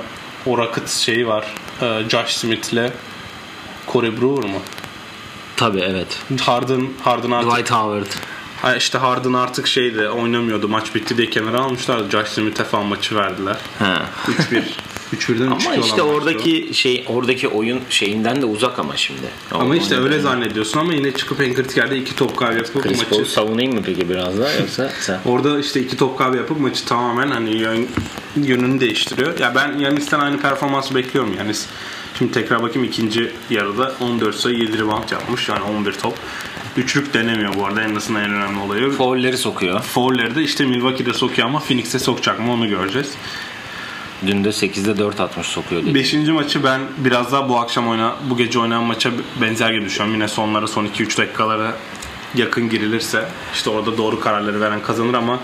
o 0.46 0.58
Rockets 0.58 0.98
şeyi 0.98 1.26
var 1.26 1.54
e, 1.82 2.02
Josh 2.08 2.32
Smith'le 2.32 2.92
Corey 3.92 4.10
Brewer 4.12 4.50
mu? 4.50 4.58
Tabii 5.60 5.80
evet. 5.80 6.18
Harden, 6.40 6.88
Harden 7.02 7.30
artık 7.30 7.52
Dwight 7.52 7.70
Howard. 7.70 8.06
Ha 8.62 8.76
işte 8.76 8.98
Harden 8.98 9.32
artık 9.32 9.66
şeydi 9.66 10.08
oynamıyordu. 10.08 10.68
Maç 10.68 10.94
bitti 10.94 11.16
diye 11.16 11.30
kenara 11.30 11.60
almışlardı. 11.60 12.10
Josh 12.10 12.28
Smith'e 12.28 12.64
falan 12.64 12.86
maçı 12.86 13.16
verdiler. 13.16 13.56
Ha. 13.78 14.02
3-1. 14.52 14.62
3-1'den 15.16 15.46
3-2 15.46 15.50
Ama 15.50 15.56
işte 15.56 15.76
maçtı 15.76 16.04
o. 16.04 16.08
oradaki 16.08 16.70
şey 16.72 17.04
oradaki 17.08 17.48
oyun 17.48 17.80
şeyinden 17.90 18.42
de 18.42 18.46
uzak 18.46 18.78
ama 18.78 18.96
şimdi. 18.96 19.20
ama 19.50 19.76
işte 19.76 19.96
öyle 19.96 20.20
zannediyorsun 20.20 20.80
ama 20.80 20.94
yine 20.94 21.12
çıkıp 21.12 21.40
en 21.40 21.54
kritik 21.54 21.76
yerde 21.76 21.96
iki 21.96 22.16
top 22.16 22.36
kaybı 22.36 22.56
yapıp 22.58 22.82
Chris 22.82 23.04
Paul 23.04 23.18
maçı 23.18 23.32
savunayım 23.32 23.74
mı 23.74 23.80
peki 23.86 24.08
biraz 24.08 24.38
daha 24.38 24.52
yoksa 24.52 24.90
sen? 25.00 25.20
Orada 25.24 25.58
işte 25.60 25.80
iki 25.80 25.96
top 25.96 26.18
kaybı 26.18 26.36
yapıp 26.36 26.60
maçı 26.60 26.84
tamamen 26.84 27.30
hani 27.30 27.56
yön, 27.56 27.88
yönünü 28.36 28.80
değiştiriyor. 28.80 29.38
Ya 29.38 29.54
ben 29.54 29.78
Yanis'ten 29.78 30.20
aynı 30.20 30.40
performansı 30.40 30.94
bekliyorum. 30.94 31.34
Yanis 31.38 31.66
şimdi 32.18 32.32
tekrar 32.32 32.62
bakayım 32.62 32.88
ikinci 32.88 33.32
yarıda 33.50 33.92
14 34.00 34.34
sayı 34.34 34.58
7 34.58 34.78
rebound 34.78 35.10
yapmış. 35.10 35.48
Yani 35.48 35.62
11 35.62 35.92
top. 35.92 36.14
Üçlük 36.76 37.14
denemiyor 37.14 37.54
bu 37.54 37.66
arada 37.66 37.82
en 37.82 37.94
azından 37.94 38.24
en 38.24 38.30
önemli 38.30 38.60
olayı. 38.60 38.90
Foul'leri 38.90 39.38
sokuyor. 39.38 39.80
Foul'leri 39.80 40.34
de 40.34 40.42
işte 40.42 40.64
Milwaukee'de 40.64 41.12
sokuyor 41.12 41.48
ama 41.48 41.58
Phoenix'te 41.58 41.98
sokacak 41.98 42.40
mı 42.40 42.52
onu 42.52 42.68
göreceğiz. 42.68 43.14
Dün 44.26 44.44
de 44.44 44.48
8'de 44.48 44.98
4 44.98 45.20
atmış 45.20 45.46
sokuyor 45.46 45.82
dedi. 45.82 45.94
Beşinci 45.94 46.32
maçı 46.32 46.64
ben 46.64 46.80
biraz 46.98 47.32
daha 47.32 47.48
bu 47.48 47.58
akşam 47.58 47.88
oyna, 47.88 48.16
bu 48.30 48.36
gece 48.36 48.58
oynanan 48.58 48.84
maça 48.84 49.10
benzer 49.40 49.70
gibi 49.72 49.84
düşünüyorum. 49.84 50.14
Yine 50.14 50.28
sonlara 50.28 50.66
son 50.66 50.86
2-3 50.86 51.18
dakikalara 51.18 51.76
yakın 52.34 52.68
girilirse 52.68 53.28
işte 53.54 53.70
orada 53.70 53.98
doğru 53.98 54.20
kararları 54.20 54.60
veren 54.60 54.82
kazanır 54.82 55.14
ama 55.14 55.38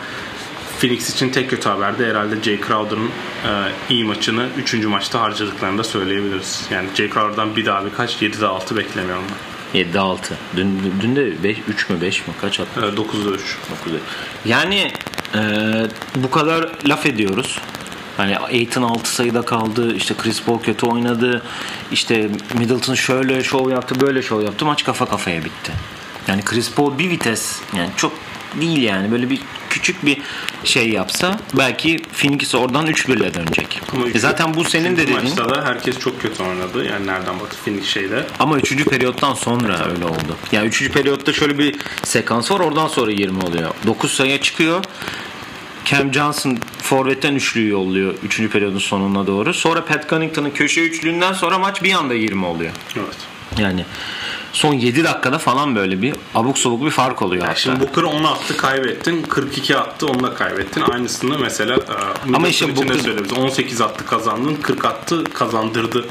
Phoenix 0.80 1.14
için 1.14 1.30
tek 1.30 1.50
kötü 1.50 1.68
haber 1.68 1.98
de 1.98 2.06
herhalde 2.06 2.42
Jay 2.42 2.60
Crowder'ın 2.60 3.06
e, 3.06 3.72
iyi 3.90 4.04
maçını 4.04 4.48
3. 4.56 4.74
maçta 4.74 5.20
harcadıklarını 5.20 5.78
da 5.78 5.84
söyleyebiliriz. 5.84 6.66
Yani 6.70 6.88
Jay 6.94 7.10
Crowder'dan 7.10 7.56
bir 7.56 7.66
daha 7.66 7.84
birkaç 7.84 8.22
7'de 8.22 8.46
6 8.46 8.76
beklemiyorum 8.76 9.24
ben. 9.30 9.80
7'de 9.80 10.00
6. 10.00 10.38
Dün, 10.56 10.92
dün 11.00 11.16
de 11.16 11.42
5, 11.42 11.56
3 11.68 11.90
mü 11.90 12.00
5 12.00 12.26
mi 12.28 12.34
kaç 12.40 12.60
attı? 12.60 12.80
E, 12.80 12.84
9'da 12.84 13.30
3. 13.30 13.56
9'da. 13.86 13.98
Yani 14.44 14.92
e, 15.34 15.40
bu 16.14 16.30
kadar 16.30 16.72
laf 16.88 17.06
ediyoruz. 17.06 17.58
Hani 18.16 18.38
Aiton 18.38 18.82
6 18.82 19.14
sayıda 19.14 19.42
kaldı. 19.42 19.94
işte 19.96 20.14
Chris 20.14 20.42
Paul 20.42 20.58
kötü 20.58 20.86
oynadı. 20.86 21.42
işte 21.92 22.30
Middleton 22.54 22.94
şöyle 22.94 23.44
şov 23.44 23.70
yaptı, 23.70 24.00
böyle 24.00 24.22
şov 24.22 24.42
yaptı. 24.42 24.64
Maç 24.64 24.84
kafa 24.84 25.06
kafaya 25.06 25.44
bitti. 25.44 25.72
Yani 26.28 26.44
Chris 26.44 26.72
Paul 26.72 26.98
bir 26.98 27.10
vites 27.10 27.60
yani 27.76 27.90
çok 27.96 28.12
değil 28.60 28.82
yani 28.82 29.10
böyle 29.12 29.30
bir 29.30 29.38
küçük 29.70 30.06
bir 30.06 30.18
şey 30.64 30.88
yapsa 30.88 31.40
belki 31.54 32.02
Phoenix 32.12 32.54
oradan 32.54 32.86
3-1 32.86 33.16
ile 33.16 33.34
dönecek. 33.34 33.80
Ama 33.92 34.08
E 34.08 34.18
zaten 34.18 34.54
bu 34.54 34.64
senin 34.64 34.92
de 34.96 35.02
dediğin. 35.02 35.22
maçta 35.22 35.48
da 35.54 35.64
herkes 35.64 35.98
çok 35.98 36.22
kötü 36.22 36.42
oynadı. 36.42 36.84
Yani 36.84 37.06
nereden 37.06 37.40
baktı 37.40 37.56
Phoenix 37.64 37.84
şeyde. 37.86 38.26
Ama 38.38 38.56
3. 38.58 38.84
periyottan 38.84 39.34
sonra 39.34 39.86
öyle 39.90 40.04
oldu. 40.04 40.36
Yani 40.52 40.66
3. 40.68 40.90
periyotta 40.90 41.32
şöyle 41.32 41.58
bir 41.58 41.76
sekans 42.04 42.50
var 42.50 42.60
oradan 42.60 42.88
sonra 42.88 43.10
20 43.10 43.40
oluyor. 43.42 43.70
9 43.86 44.12
sayıya 44.12 44.40
çıkıyor. 44.40 44.84
Cam 45.84 46.14
Johnson 46.14 46.58
forvetten 46.82 47.34
üçlüyü 47.34 47.70
yolluyor 47.70 48.14
3. 48.24 48.40
periyodun 48.48 48.78
sonuna 48.78 49.26
doğru. 49.26 49.54
Sonra 49.54 49.84
Pat 49.84 50.10
Connaughton'ın 50.10 50.50
köşe 50.50 50.80
üçlüğünden 50.80 51.32
sonra 51.32 51.58
maç 51.58 51.82
bir 51.82 51.92
anda 51.92 52.14
20 52.14 52.44
oluyor. 52.46 52.70
Evet. 52.96 53.16
Yani 53.58 53.84
son 54.56 54.74
7 54.74 55.04
dakikada 55.04 55.38
falan 55.38 55.76
böyle 55.76 56.02
bir 56.02 56.14
abuk 56.34 56.58
sabuk 56.58 56.84
bir 56.84 56.90
fark 56.90 57.22
oluyor 57.22 57.42
hatta. 57.42 57.54
Şimdi 57.54 57.80
Booker 57.80 58.02
10 58.02 58.24
attı 58.24 58.56
kaybettin. 58.56 59.22
42 59.22 59.76
attı 59.76 60.06
onu 60.06 60.22
da 60.22 60.34
kaybettin. 60.34 60.80
Aynısını 60.80 61.38
mesela 61.38 61.74
e, 61.74 62.34
Ama 62.34 62.48
işte 62.48 62.66
Booker- 62.66 62.98
söyleriz. 62.98 63.32
18 63.32 63.80
attı 63.80 64.06
kazandın. 64.06 64.56
40 64.56 64.84
attı 64.84 65.24
kazandırdı. 65.24 66.04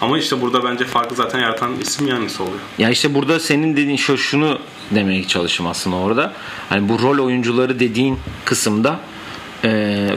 Ama 0.00 0.18
işte 0.18 0.40
burada 0.40 0.64
bence 0.64 0.84
farkı 0.84 1.14
zaten 1.14 1.38
yaratan 1.38 1.72
isim 1.80 2.06
Yannis 2.08 2.40
oluyor. 2.40 2.58
Ya 2.78 2.90
işte 2.90 3.14
burada 3.14 3.40
senin 3.40 3.72
dediğin 3.76 3.96
şu 3.96 4.18
şunu 4.18 4.58
demeye 4.90 5.26
çalıştım 5.26 5.66
aslında 5.66 5.96
orada. 5.96 6.32
Hani 6.68 6.88
bu 6.88 6.98
rol 7.02 7.24
oyuncuları 7.24 7.80
dediğin 7.80 8.18
kısımda 8.44 9.00
e, 9.64 9.68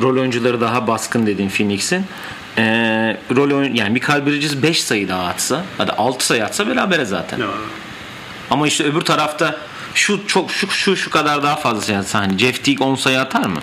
rol 0.02 0.18
oyuncuları 0.20 0.62
daha 0.62 0.88
baskın 0.88 1.28
dediğin 1.28 1.50
Phoenix'in 1.50 2.06
e, 2.58 2.64
rol 3.36 3.52
oyun 3.58 3.74
yani 3.74 3.90
Michael 3.90 4.26
Bridges 4.26 4.62
5 4.64 4.84
sayı 4.84 5.08
daha 5.08 5.28
atsa 5.28 5.64
hadi 5.78 5.92
6 5.92 6.26
sayı 6.26 6.46
atsa 6.46 6.68
berabere 6.68 7.06
zaten. 7.06 7.40
Ya, 7.40 7.48
Ama 8.50 8.68
işte 8.68 8.84
öbür 8.84 9.02
tarafta 9.02 9.56
şu 9.94 10.28
çok 10.28 10.52
şu 10.52 10.68
şu 10.70 10.96
şu 10.96 11.10
kadar 11.10 11.44
daha 11.44 11.56
fazla 11.56 11.82
sayı 11.82 11.98
atsa 12.00 12.20
hani 12.20 12.38
Jeff 12.38 12.64
Teague 12.64 12.88
10 12.88 12.96
sayı 12.96 13.20
atar 13.20 13.46
mı? 13.46 13.60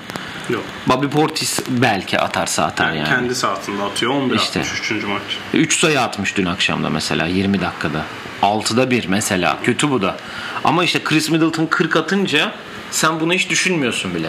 yok. 0.50 0.62
Bobby 0.86 1.06
Portis 1.06 1.60
belki 1.68 2.18
atarsa 2.20 2.64
atar 2.64 2.86
Yani 2.86 2.98
yani. 2.98 3.08
kendi 3.08 3.34
sahasında 3.34 3.84
atıyor. 3.84 4.12
11 4.12 4.36
İşte. 4.36 4.60
atmış 4.60 4.90
3. 4.90 5.04
maç. 5.04 5.22
3 5.54 5.78
sayı 5.78 6.00
atmış 6.00 6.36
dün 6.36 6.46
akşamda 6.46 6.90
mesela 6.90 7.26
20 7.26 7.60
dakikada. 7.60 8.02
6'da 8.42 8.90
1 8.90 9.06
mesela. 9.06 9.58
Kötü 9.64 9.90
bu 9.90 10.02
da. 10.02 10.16
Ama 10.64 10.84
işte 10.84 11.04
Chris 11.04 11.30
Middleton 11.30 11.66
40 11.66 11.96
atınca 11.96 12.52
sen 12.90 13.20
bunu 13.20 13.32
hiç 13.32 13.50
düşünmüyorsun 13.50 14.14
bile. 14.14 14.28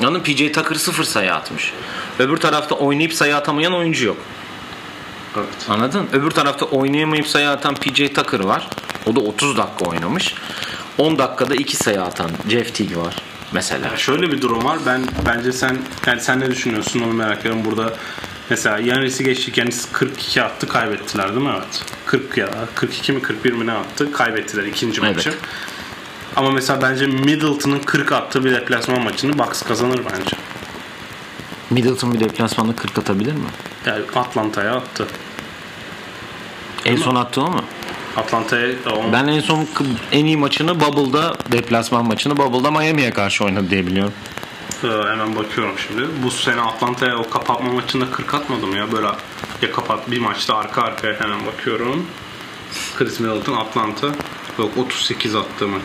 Anladın? 0.00 0.20
PJ 0.20 0.52
Tucker 0.52 0.74
0 0.74 1.04
sayı 1.04 1.34
atmış. 1.34 1.72
Öbür 2.18 2.36
tarafta 2.36 2.74
oynayıp 2.74 3.12
sayı 3.14 3.36
atamayan 3.36 3.72
oyuncu 3.74 4.06
yok. 4.06 4.16
Evet. 5.36 5.48
Anladın? 5.68 6.08
Öbür 6.12 6.30
tarafta 6.30 6.64
oynayamayıp 6.66 7.26
sayı 7.28 7.50
atan 7.50 7.74
PJ 7.74 8.12
Tucker 8.14 8.40
var. 8.40 8.68
O 9.06 9.16
da 9.16 9.20
30 9.20 9.56
dakika 9.56 9.84
oynamış. 9.84 10.34
10 10.98 11.18
dakikada 11.18 11.54
2 11.54 11.76
sayı 11.76 12.02
atan 12.02 12.30
Jeff 12.48 12.74
Teague 12.74 12.96
var 12.96 13.14
mesela. 13.52 13.88
Ya 13.88 13.96
şöyle 13.96 14.32
bir 14.32 14.42
durum 14.42 14.64
var. 14.64 14.78
Ben 14.86 15.02
bence 15.26 15.52
sen 15.52 15.78
yani 16.06 16.20
sen 16.20 16.40
ne 16.40 16.50
düşünüyorsun 16.50 17.00
onu 17.00 17.12
merak 17.12 17.40
ediyorum. 17.40 17.64
Burada 17.64 17.94
mesela 18.50 18.78
Yannis'i 18.78 19.24
geçtik. 19.24 19.58
Yannis 19.58 19.92
42 19.92 20.42
attı 20.42 20.68
kaybettiler 20.68 21.28
değil 21.34 21.46
mi? 21.46 21.52
Evet. 21.56 21.84
40 22.06 22.36
ya 22.38 22.48
42 22.74 23.12
mi 23.12 23.22
41 23.22 23.52
mi 23.52 23.66
ne 23.66 23.72
attı? 23.72 24.12
Kaybettiler 24.12 24.64
ikinci 24.64 25.00
Evet. 25.04 25.16
maçı. 25.16 25.34
Ama 26.36 26.50
mesela 26.50 26.82
bence 26.82 27.06
Middleton'ın 27.06 27.78
40 27.78 28.12
attığı 28.12 28.44
bir 28.44 28.52
deplasman 28.52 29.02
maçını 29.02 29.38
Bucks 29.38 29.62
kazanır 29.62 30.00
bence. 30.12 30.36
Middleton 31.70 32.14
bir 32.14 32.20
deplasmanda 32.20 32.76
40 32.76 32.98
atabilir 32.98 33.32
mi? 33.32 33.48
Yani 33.86 34.04
Atlanta'ya 34.14 34.74
attı. 34.74 35.06
En 36.84 36.96
son 36.96 37.14
attığı 37.14 37.40
o 37.42 37.50
mu? 37.50 37.60
Atlanta'ya 38.16 38.68
o- 38.92 39.12
Ben 39.12 39.26
en 39.26 39.40
son 39.40 39.68
en 40.12 40.24
iyi 40.24 40.36
maçını 40.36 40.80
Bubble'da 40.80 41.34
deplasman 41.52 42.06
maçını 42.06 42.36
Bubble'da 42.36 42.70
Miami'ye 42.70 43.10
karşı 43.10 43.44
oynadı 43.44 43.70
diye 43.70 43.86
biliyorum. 43.86 44.12
Ee, 44.84 44.86
hemen 44.86 45.36
bakıyorum 45.36 45.74
şimdi. 45.88 46.02
Bu 46.22 46.30
sene 46.30 46.60
Atlanta'ya 46.60 47.16
o 47.18 47.30
kapatma 47.30 47.72
maçında 47.72 48.10
40 48.10 48.34
atmadım 48.34 48.76
ya. 48.76 48.92
Böyle 48.92 49.06
ya 49.62 49.72
kapat 49.72 50.10
bir 50.10 50.18
maçta 50.18 50.56
arka 50.56 50.82
arkaya 50.82 51.20
hemen 51.20 51.46
bakıyorum. 51.46 52.06
Chris 52.96 53.20
Middleton 53.20 53.56
Atlanta. 53.56 54.06
Yok 54.58 54.70
38 54.76 55.34
attığı 55.34 55.68
maç. 55.68 55.82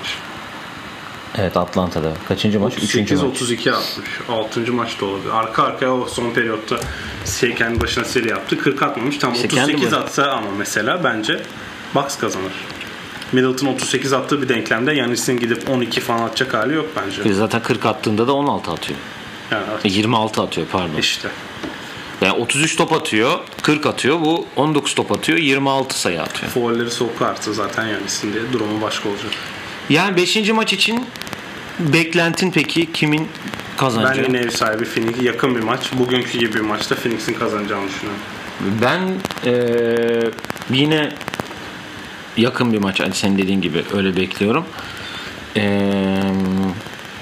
Evet 1.38 1.58
Atlanta'da. 1.58 2.13
Kaçıncı 2.28 2.60
maç? 2.60 2.74
38 2.78 3.24
32 3.24 3.72
atmış. 3.72 4.10
6. 4.30 4.74
maçta 4.74 5.06
olabilir. 5.06 5.30
Arka 5.34 5.63
arkaya 5.63 5.94
o 5.94 6.06
son 6.08 6.32
periyotta 6.32 6.80
şey 7.39 7.56
kendi 7.56 7.82
başına 7.82 8.04
seri 8.06 8.30
yaptı. 8.30 8.58
40 8.60 8.84
atmamış. 8.84 9.17
Tam 9.17 9.34
İşte 9.34 9.48
kendi 9.48 9.72
38 9.72 9.91
baş- 9.91 10.00
atsa 10.04 10.24
ama 10.32 10.48
mesela 10.58 11.04
bence 11.04 11.41
Bucks 11.96 12.17
kazanır. 12.17 12.52
Middleton 13.32 13.67
38 13.67 14.13
attığı 14.13 14.41
bir 14.41 14.50
denklemde 14.50 14.94
Yanis'in 14.94 15.39
gidip 15.39 15.70
12 15.70 16.02
falan 16.02 16.22
atacak 16.22 16.54
hali 16.54 16.74
yok 16.74 16.86
bence. 16.96 17.34
Zaten 17.34 17.62
40 17.62 17.86
attığında 17.86 18.28
da 18.28 18.34
16 18.34 18.72
atıyor. 18.72 19.00
Yani 19.52 19.63
E, 19.84 19.89
26 19.89 20.41
atıyor 20.41 20.67
pardon. 20.72 20.96
işte. 21.00 21.30
Yani 22.22 22.34
33 22.34 22.76
top 22.76 22.94
atıyor, 22.94 23.39
40 23.62 23.86
atıyor. 23.86 24.20
Bu 24.22 24.46
19 24.56 24.94
top 24.96 25.12
atıyor, 25.12 25.38
26 25.39 26.00
sayı 26.00 26.22
atıyor. 26.22 26.52
Foul'leri 26.52 26.91
soğuk 26.91 27.22
arttı 27.22 27.54
zaten 27.54 27.88
Yanis'in 27.88 28.34
diye 28.34 28.44
durumu 28.54 28.82
başka 28.82 29.10
olacak. 29.10 29.32
Yani 29.92 30.16
5. 30.18 30.50
maç 30.50 30.74
için 30.74 31.06
beklentin 31.80 32.52
peki 32.52 32.92
kimin 32.94 33.20
Ben 33.20 33.78
kazanacağı? 33.78 34.26
yine 34.26 34.38
ev 34.38 34.50
sahibi 34.50 34.86
Phoenix 34.86 35.22
yakın 35.22 35.56
bir 35.56 35.60
maç. 35.64 35.92
Bugünkü 35.94 36.40
gibi 36.40 36.54
bir 36.54 36.60
maçta 36.62 36.96
Phoenix'in 36.96 37.34
kazanacağını 37.34 37.88
düşünüyorum. 37.88 38.22
Ben 38.82 39.02
eee, 39.46 40.30
yine 40.70 41.12
yakın 42.38 42.74
bir 42.74 42.78
maç. 42.78 43.00
Hani 43.00 43.14
senin 43.14 43.38
dediğin 43.38 43.62
gibi 43.62 43.84
öyle 43.94 44.16
bekliyorum. 44.16 44.66
Eee 45.56 46.22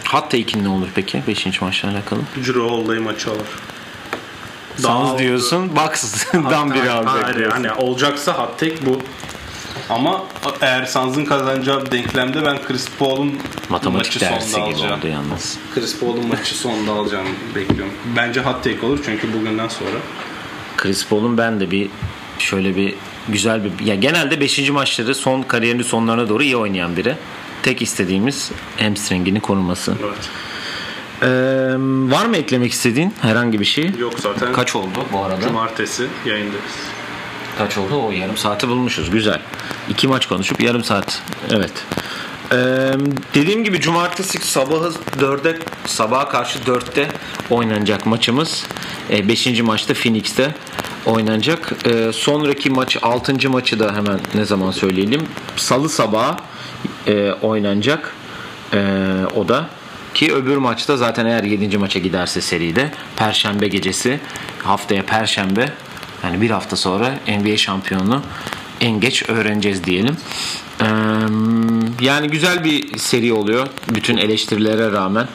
Hatta 0.04 0.38
ikin 0.38 0.64
ne 0.64 0.70
olur 0.70 0.88
peki 0.96 1.24
5. 1.28 1.62
maçla 1.62 1.90
alakalı? 1.90 2.20
Drew 2.38 2.60
Holiday 2.60 3.00
maçı 3.00 3.32
alır. 3.32 3.48
Sans 4.78 5.20
diyorsun, 5.20 5.76
Bucks'dan 5.76 6.74
biri 6.74 6.90
alacak. 6.92 7.24
Hayır 7.24 7.52
yani 7.52 7.72
olacaksa 7.74 8.34
hot 8.34 8.60
take 8.60 8.86
bu. 8.86 9.02
Ama 9.90 10.24
eğer 10.62 10.86
Suns'ın 10.86 11.26
kazanacağı 11.26 11.86
bir 11.86 11.92
denklemde 11.92 12.46
ben 12.46 12.62
Chris 12.62 12.88
Paul'un 13.00 13.40
maçı 13.70 14.20
gibi 14.20 14.30
alacağım. 14.30 15.00
oldu 15.00 15.08
yalnız. 15.08 15.58
Chris 15.76 16.00
Paul'un 16.00 16.28
maçı 16.28 16.56
sonda 16.58 16.92
alacağını 16.92 17.30
bekliyorum. 17.56 17.94
Bence 18.16 18.42
hot 18.42 18.64
take 18.64 18.86
olur 18.86 19.00
çünkü 19.06 19.34
bugünden 19.34 19.68
sonra. 19.68 19.98
Chris 20.78 21.08
Paul'un 21.08 21.38
ben 21.38 21.60
de 21.60 21.72
bir 21.72 21.90
şöyle 22.40 22.76
bir 22.76 22.94
güzel 23.30 23.64
bir 23.64 23.86
ya 23.86 23.96
genelde 23.96 24.40
5. 24.40 24.70
maçları 24.70 25.16
son 25.16 25.42
kariyerinin 25.42 25.84
sonlarına 25.84 26.30
doğru 26.30 26.44
iyi 26.44 26.58
oynayan 26.58 26.98
biri. 26.98 27.16
Tek 27.64 27.82
istediğimiz 27.82 28.52
hamstringini 28.80 29.40
koruması. 29.42 29.96
Evet. 30.06 30.30
Ee, 31.22 31.28
var 32.12 32.26
mı 32.26 32.38
eklemek 32.38 32.72
istediğin 32.72 33.14
herhangi 33.22 33.60
bir 33.60 33.66
şey? 33.66 33.92
Yok 34.00 34.14
zaten 34.20 34.54
Kaç 34.54 34.76
oldu 34.76 35.00
bu 35.14 35.20
arada? 35.24 35.42
cumartesi 35.42 36.08
yayındayız. 36.26 36.64
Kaç 37.58 37.78
oldu? 37.78 38.02
O 38.08 38.12
yarım 38.12 38.38
saati 38.38 38.68
bulmuşuz. 38.68 39.10
Güzel. 39.10 39.42
İki 39.90 40.08
maç 40.08 40.26
konuşup 40.26 40.62
yarım 40.62 40.84
saat. 40.84 41.22
Evet. 41.52 41.72
Ee, 42.52 42.56
dediğim 43.34 43.64
gibi 43.64 43.82
cumartesi 43.82 44.38
sabahı 44.38 44.94
4'e 45.20 45.60
sabaha 45.86 46.30
karşı 46.30 46.60
4'te 46.60 47.08
oynanacak 47.50 48.06
maçımız. 48.06 48.64
5. 49.10 49.62
maçta 49.62 49.94
Phoenix'te 49.94 50.56
oynanacak. 51.06 51.74
Ee, 51.86 52.12
sonraki 52.14 52.70
maç 52.70 52.98
6. 53.02 53.50
maçı 53.50 53.80
da 53.80 53.96
hemen 53.96 54.20
ne 54.36 54.46
zaman 54.46 54.72
söyleyelim. 54.72 55.28
Salı 55.56 55.90
sabahı 55.90 56.38
e, 57.08 57.32
oynanacak. 57.32 58.14
Ee, 58.74 58.78
o 59.36 59.48
da 59.48 59.70
ki 60.14 60.34
öbür 60.34 60.58
maçta 60.58 60.98
zaten 60.98 61.26
eğer 61.26 61.44
7. 61.44 61.78
maça 61.78 62.00
giderse 62.00 62.42
seride 62.42 62.92
Perşembe 63.16 63.68
gecesi 63.68 64.20
haftaya 64.64 65.06
Perşembe 65.06 65.74
yani 66.24 66.42
bir 66.42 66.50
hafta 66.50 66.76
sonra 66.76 67.12
NBA 67.28 67.58
şampiyonunu 67.58 68.22
en 68.82 69.00
geç 69.00 69.30
öğreneceğiz 69.30 69.84
diyelim. 69.84 70.18
Ee, 70.82 70.86
yani 72.02 72.28
güzel 72.28 72.64
bir 72.64 72.98
seri 72.98 73.34
oluyor 73.34 73.68
bütün 73.90 74.18
eleştirilere 74.18 74.92
rağmen. 74.92 75.28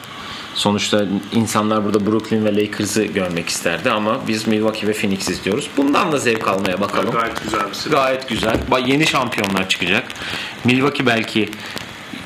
Sonuçta 0.55 1.05
insanlar 1.31 1.85
burada 1.85 2.05
Brooklyn 2.05 2.45
ve 2.45 2.55
Lakers'ı 2.55 3.03
görmek 3.03 3.49
isterdi 3.49 3.91
ama 3.91 4.19
biz 4.27 4.47
Milwaukee 4.47 4.87
ve 4.87 4.93
Phoenix 4.93 5.29
istiyoruz. 5.29 5.69
Bundan 5.77 6.11
da 6.11 6.17
zevk 6.17 6.47
almaya 6.47 6.81
bakalım. 6.81 7.11
Gayet 7.11 7.43
güzel 7.43 7.69
bir 7.69 7.73
seri. 7.73 7.91
Gayet 7.91 8.29
güzel. 8.29 8.57
Yeni 8.85 9.07
şampiyonlar 9.07 9.69
çıkacak. 9.69 10.07
Milwaukee 10.63 11.05
belki 11.05 11.49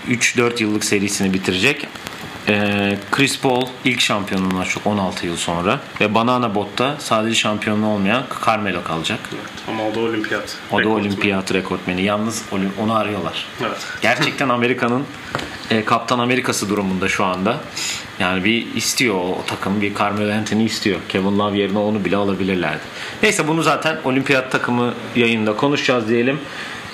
3-4 0.09 0.63
yıllık 0.63 0.83
serisini 0.83 1.33
bitirecek. 1.33 1.87
Ee, 2.49 2.97
Chris 3.11 3.39
Paul 3.41 3.65
ilk 3.85 4.01
şampiyonluğundan 4.01 4.63
çok 4.63 4.87
16 4.87 5.25
yıl 5.25 5.35
sonra 5.35 5.79
ve 6.01 6.15
Banana 6.15 6.55
Boat'ta 6.55 6.95
sadece 6.99 7.35
şampiyonluğu 7.35 7.87
olmayan 7.87 8.23
Carmelo 8.45 8.83
kalacak. 8.83 9.19
Evet. 9.33 9.49
Ama 9.67 9.83
o 9.87 9.95
da 9.95 9.99
olimpiyat. 9.99 10.57
O 10.71 10.75
da 10.77 10.79
rekortmeni. 10.81 11.07
olimpiyat 11.07 11.53
rekortmeni. 11.53 12.01
Yalnız 12.01 12.45
onu 12.79 12.95
arıyorlar. 12.95 13.45
Evet. 13.61 13.87
Gerçekten 14.01 14.49
Amerika'nın 14.49 15.05
e, 15.71 15.85
Kaptan 15.85 16.19
Amerikası 16.19 16.69
durumunda 16.69 17.07
şu 17.07 17.25
anda. 17.25 17.57
Yani 18.19 18.43
bir 18.43 18.75
istiyor 18.75 19.15
o, 19.15 19.19
o 19.19 19.43
takım 19.47 19.81
bir 19.81 19.95
Carmelo 19.95 20.33
Anthony 20.33 20.65
istiyor. 20.65 20.99
Kevin 21.09 21.39
Love 21.39 21.57
yerine 21.57 21.77
onu 21.77 22.05
bile 22.05 22.15
alabilirlerdi. 22.15 22.81
Neyse 23.23 23.47
bunu 23.47 23.63
zaten 23.63 23.97
olimpiyat 24.03 24.51
takımı 24.51 24.93
yayında 25.15 25.55
konuşacağız 25.55 26.09
diyelim. 26.09 26.39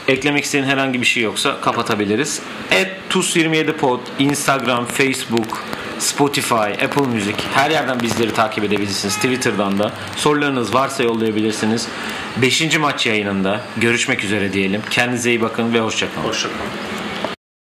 Eklemek 0.08 0.44
istediğin 0.44 0.70
herhangi 0.70 1.02
bir 1.02 1.06
şey 1.06 1.24
yoksa 1.24 1.62
kapatabiliriz. 1.62 2.42
Et 2.72 2.92
TUS27 3.10 3.74
Pod, 3.74 4.00
Instagram, 4.20 4.86
Facebook, 4.86 5.64
Spotify, 6.00 6.86
Apple 6.86 7.02
Music 7.02 7.36
her 7.54 7.72
yerden 7.72 8.00
bizleri 8.00 8.34
takip 8.34 8.64
edebilirsiniz. 8.64 9.16
Twitter'dan 9.16 9.80
da 9.80 9.92
sorularınız 10.16 10.74
varsa 10.74 11.04
yollayabilirsiniz. 11.04 11.88
5. 12.38 12.78
maç 12.80 13.06
yayınında 13.06 13.62
görüşmek 13.78 14.24
üzere 14.24 14.54
diyelim. 14.54 14.82
Kendinize 14.90 15.30
iyi 15.30 15.42
bakın 15.42 15.74
ve 15.74 15.80
hoşçakalın. 15.80 16.28
Hoşçakalın. 16.28 16.95